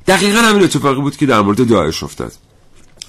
[0.08, 2.32] دقیقا همین اتفاقی بود که در مورد داعش افتاد.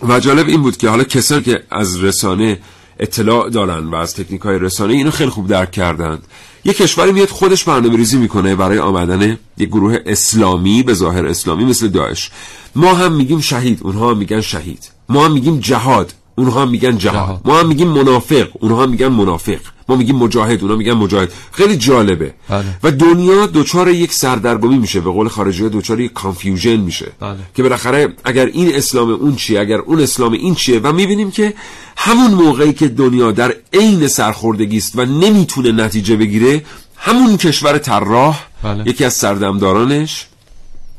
[0.08, 2.60] و جالب این بود که حالا کسانی که از رسانه
[2.98, 6.22] اطلاع دارن و از تکنیک های رسانه اینو خیلی خوب درک کردند.
[6.64, 11.64] یک کشوری میاد خودش برنامه ریزی می‌کنه برای آمدن یک گروه اسلامی به ظاهر اسلامی
[11.64, 12.30] مثل داعش.
[12.76, 14.90] ما هم میگیم شهید اونها هم میگن شهید.
[15.08, 16.12] ما هم میگیم جهاد.
[16.40, 18.48] اونها میگن جهاد ما هم میگیم منافق.
[18.60, 19.58] اونها هم میگن منافق.
[19.88, 20.60] ما میگیم مجاهد.
[20.62, 21.32] اونها میگن مجاهد.
[21.52, 22.34] خیلی جالبه.
[22.48, 22.64] بله.
[22.82, 25.00] و دنیا دچار یک سردرگمی میشه.
[25.00, 27.12] به قول خارجی ها دچار یک کانفیوژن میشه.
[27.20, 27.36] بله.
[27.54, 31.54] که بالاخره اگر این اسلام اون چیه اگر اون اسلام این چیه و می‌بینیم که
[31.96, 36.64] همون موقعی که دنیا در عین سرخوردگی است و نمی‌تونه نتیجه بگیره
[36.96, 38.88] همون کشور طراح بله.
[38.88, 40.26] یکی از سردمدارانش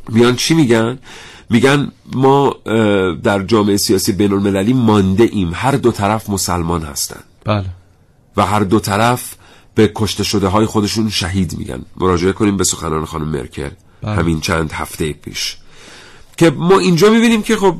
[0.10, 1.00] میان چی میگن؟
[1.52, 2.56] میگن ما
[3.24, 7.20] در جامعه سیاسی بین المللی مانده ایم هر دو طرف مسلمان هستن.
[7.45, 7.66] بله.
[8.38, 9.36] و هر دو طرف
[9.76, 11.82] به کشته شده های خودشون شهید میگن.
[11.97, 13.70] مراجعه کنیم به سخنان خانم مرکل
[14.02, 14.16] بله.
[14.16, 15.58] همین چند هفته پیش.
[16.38, 17.76] که ما اینجا می‌بینیم که خب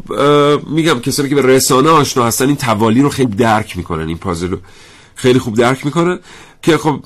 [0.68, 4.08] میگم کسانی که به رسانه آشنا هستن این توالی رو خیلی درک می‌کنن.
[4.08, 4.58] این پازل رو
[5.16, 6.20] خیلی خوب درک می‌کنن
[6.62, 7.00] که خب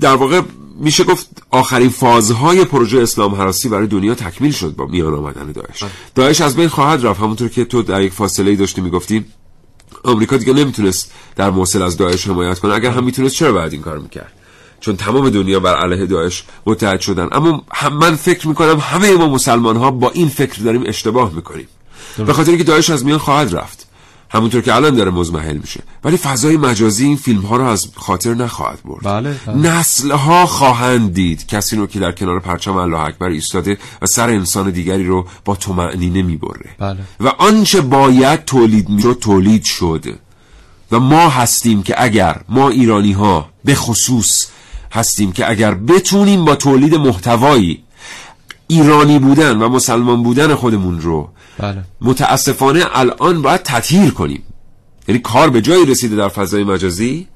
[0.00, 0.40] در واقع
[0.78, 5.84] میشه گفت آخرین فازهای پروژه اسلام حراسی برای دنیا تکمیل شد با میان آمدن داعش.
[6.14, 7.20] داعش از بین خواهد رفت.
[7.20, 9.24] همونطور که تو در یک فاصله ای داشتی می‌گفتی
[10.04, 12.74] آمریکا دیگه نمی‌تونست در موصل از داعش حمایت کنه.
[12.74, 14.32] اگر هم می‌تونست چرا باید این کار می‌کرد؟
[14.80, 17.28] چون تمام دنیا بر علیه داعش متحد شدن.
[17.32, 21.68] اما هم من فکر می‌کنم همه ما مسلمان ها با این فکر داریم اشتباه می‌کنیم.
[22.16, 23.85] به خاطر اینکه داعش از میان خواهد رفت.
[24.36, 25.80] همونطور که الان داره مزمحل میشه.
[26.04, 29.04] ولی فضای مجازی این فیلم ها رو از خاطر نخواهد برد.
[29.04, 29.56] بله, بله.
[29.56, 31.46] نسل ها خواهند دید.
[31.46, 35.54] کسی رو که در کنار پرچم الله اکبر ایستاده و سر انسان دیگری رو با
[35.54, 36.70] طمأنینه می‌بره.
[36.78, 36.98] بله.
[37.20, 40.04] و آنچه باید تولید می‌شد تولید شد
[40.92, 44.46] و ما هستیم که اگر ما ایرانی ها به خصوص
[44.92, 47.82] هستیم که اگر بتونیم با تولید محتوایی
[48.68, 51.82] ایرانی بودن و مسلمان بودن خودمون رو بله.
[52.00, 54.42] متاسفانه الان باید تطهیر کنیم.
[55.08, 57.26] یعنی کار به جایی رسیده در فضای مجازی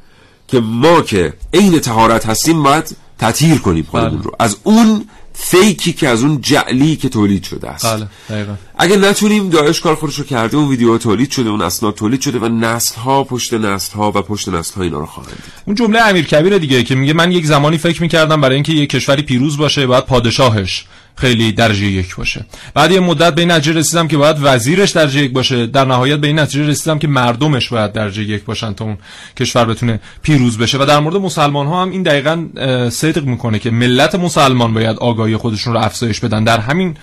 [0.49, 4.23] که ما که عین تهارت هستیم باید تطهیر کنیم خودمون بله.
[4.23, 4.33] رو.
[4.39, 7.87] از اون فیکی که از اون جعلی که تولید شده است.
[7.87, 8.55] بله دقیقا.
[8.79, 12.39] اگه نتونیم داعش کار خودش رو کرده اون ویدیوها تولید شده اون اسناد تولید شده
[12.39, 15.53] و نسل ها پشت نسل ها و پشت نسل ها اینا رو خواهند دید.
[15.67, 18.91] اون جمله امیر کبیر دیگه که میگه من یک زمانی فکر می‌کردم برای اینکه یک
[18.91, 20.87] کشوری پیروز باشه باید پادشاهش
[21.21, 22.45] خیلی درجه یک باشه.
[22.75, 25.67] بعد یه مدت به این نتیجه رسیدم که باید وزیرش درجه یک باشه.
[25.67, 28.99] در نهایت به این نتیجه رسیدم که مردمش باید درجه یک باشن تا اون
[29.37, 30.79] کشور بتونه پیروز بشه.
[30.79, 32.47] و در مورد مسلمان ها هم این دقیقا
[32.91, 36.45] صدق می‌کنه که ملت مسلمان باید آگاهی خودشون رو افزایش بدن.
[36.45, 36.97] در همین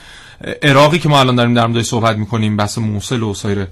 [0.64, 3.68] عراقی که ما الان داریم در موردش صحبت می‌کنیم بحث موصل و سایر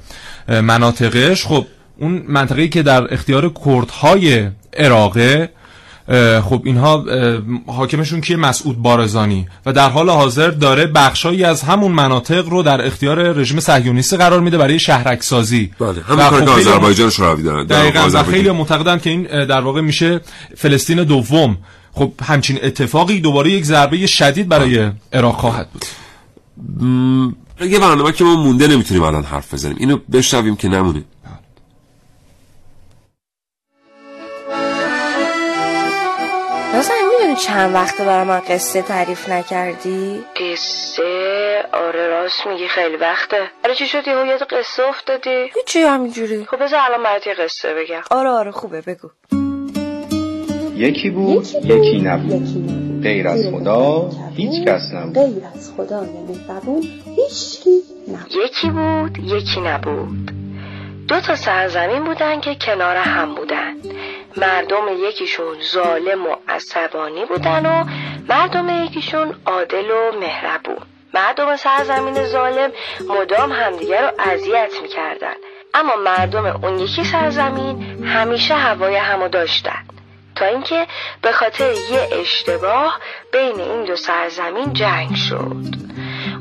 [0.47, 1.65] مناطقش خب
[1.97, 5.49] اون منطقه‌ای که در اختیار کردهای عراقه
[6.41, 7.05] خب اینها
[7.67, 9.47] حاکمشون کیه مسعود بارزانی.
[9.65, 14.39] و در حال حاضر داره بخشایی از همون مناطق رو در اختیار رژیم صهیونیستی قرار
[14.39, 18.99] میده برای شهرک سازی بله همون کاری که آذربایجان شوروی دارن دقیقاً و خیلی معتقدن
[18.99, 20.21] که این در واقع میشه
[20.57, 21.57] فلسطین دوم.
[21.93, 25.85] خب همچین اتفاقی دوباره یک ضربه شدید برای عراق خواهد بود.
[27.69, 29.75] یه برنامه که ما مونده نمی‌تونیم الان حرف بزنیم.
[29.79, 31.03] اینو بشنویم که نمونه.
[37.35, 41.03] چند وقته برای من قصه تعریف نکردی؟ قصه؟
[41.73, 43.37] آره راست میگی خیلی وقته.
[43.65, 46.45] آره چی شد؟ یهو یاد قصه افتادی؟ هیچی همینجوری.
[46.45, 48.01] خب بذار الان برات یه قصه بگم.
[48.11, 49.09] آره آره خوبه بگو.
[50.75, 53.01] یکی بود یکی نبود.
[53.03, 55.15] غیر از خدا هیچ کس نبود.
[55.15, 56.83] غیر از خدا مهربون
[57.15, 58.31] هیچکی نبود.
[58.45, 60.31] یکی بود یکی نبود.
[61.07, 63.75] دو تا سرزمین بودن که کنار هم بودن.
[64.37, 67.85] مردم یکیشون ظالم و عصبانی بودن و
[68.29, 70.77] مردم یکیشون عادل و مهربون.
[71.13, 72.71] مردم سرزمین ظالم
[73.09, 75.33] مدام همدیگر رو اذیت می‌کردن.
[75.73, 79.85] اما مردم اون یکی سرزمین همیشه هوای همو داشتن.
[80.35, 80.87] تا اینکه
[81.21, 82.99] به خاطر یه اشتباه
[83.31, 85.75] بین این دو سرزمین جنگ شد.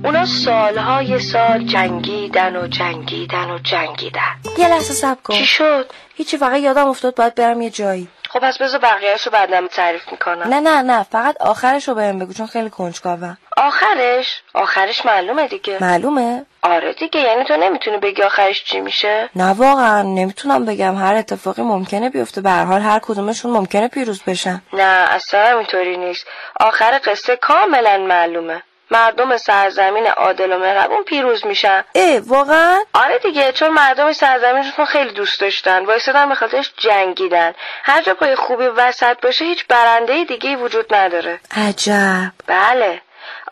[0.05, 4.37] اونا سالهای سال جنگیدن و جنگیدن و جنگیدن.
[4.59, 5.35] یه لحظه سب کن.
[5.35, 8.09] چی شد؟ هیچی فقط یادم افتاد باید برم یه جایی.
[8.31, 10.49] خب پس بذار بقیهش رو بعدم تعریف می‌کنم.
[10.49, 15.79] نه نه نه فقط آخرش رو بهم بگو چون خیلی کنجکاوم آخرش؟ آخرش معلومه دیگه.
[15.81, 20.97] معلومه؟ آره دیگه یعنی تو نمی‌تونی بگی آخرش چی میشه؟ نه واقعا نمی‌تونم بگم.
[20.97, 22.41] هر اتفاقی ممکنه بیفته.
[22.41, 24.63] به هر حال هر کدومشون ممکنه پیروز بشن.
[24.73, 26.27] نه اصلا اینطوری نیست.
[26.61, 28.63] آخر قصه کاملا معلومه.
[28.91, 31.85] مردم سرزمین عادل و مهربون پیروز میشن.
[31.95, 35.85] اه واقعا؟ آره دیگه چون مردم سرزمینشون خیلی دوست داشتن.
[35.85, 37.55] وایسادن به خاطرش جنگیدن.
[37.83, 41.41] هر جا پای خوبی وسط باشه هیچ برنده دیگه وجود نداره.
[41.57, 42.33] عجب.
[42.47, 43.01] بله.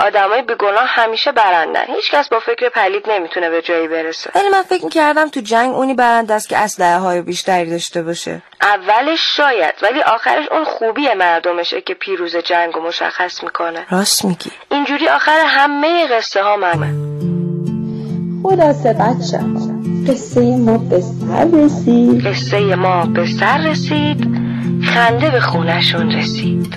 [0.06, 1.84] آدمای بیگناه همیشه برندن.
[1.96, 4.30] هیچکس با فکر پلید نمی‌تونه به جایی برسه.
[4.34, 8.42] ولی من فکر کردم تو جنگ اونی برنده است که اسلحه های بیشتری داشته باشه.
[8.62, 13.86] اولش شاید ولی آخرش اون خوبی مردمشه که پیروز جنگ رو مشخص می‌کنه.
[13.90, 14.50] راست میگی.
[14.70, 17.12] اینجوری آخر همه قصه ها ممه
[18.42, 19.38] خلاصه بچه.
[20.12, 22.26] قصه ما به سر رسید.
[22.26, 24.26] قصه ما به سر رسید.
[24.94, 26.76] خنده به خونشون رسید.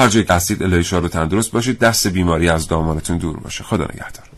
[0.00, 3.64] هر جایی که هستید الهی شاد و تندرست باشید دست بیماری از دامانتون دور باشه.
[3.64, 4.29] خدا نگهدار.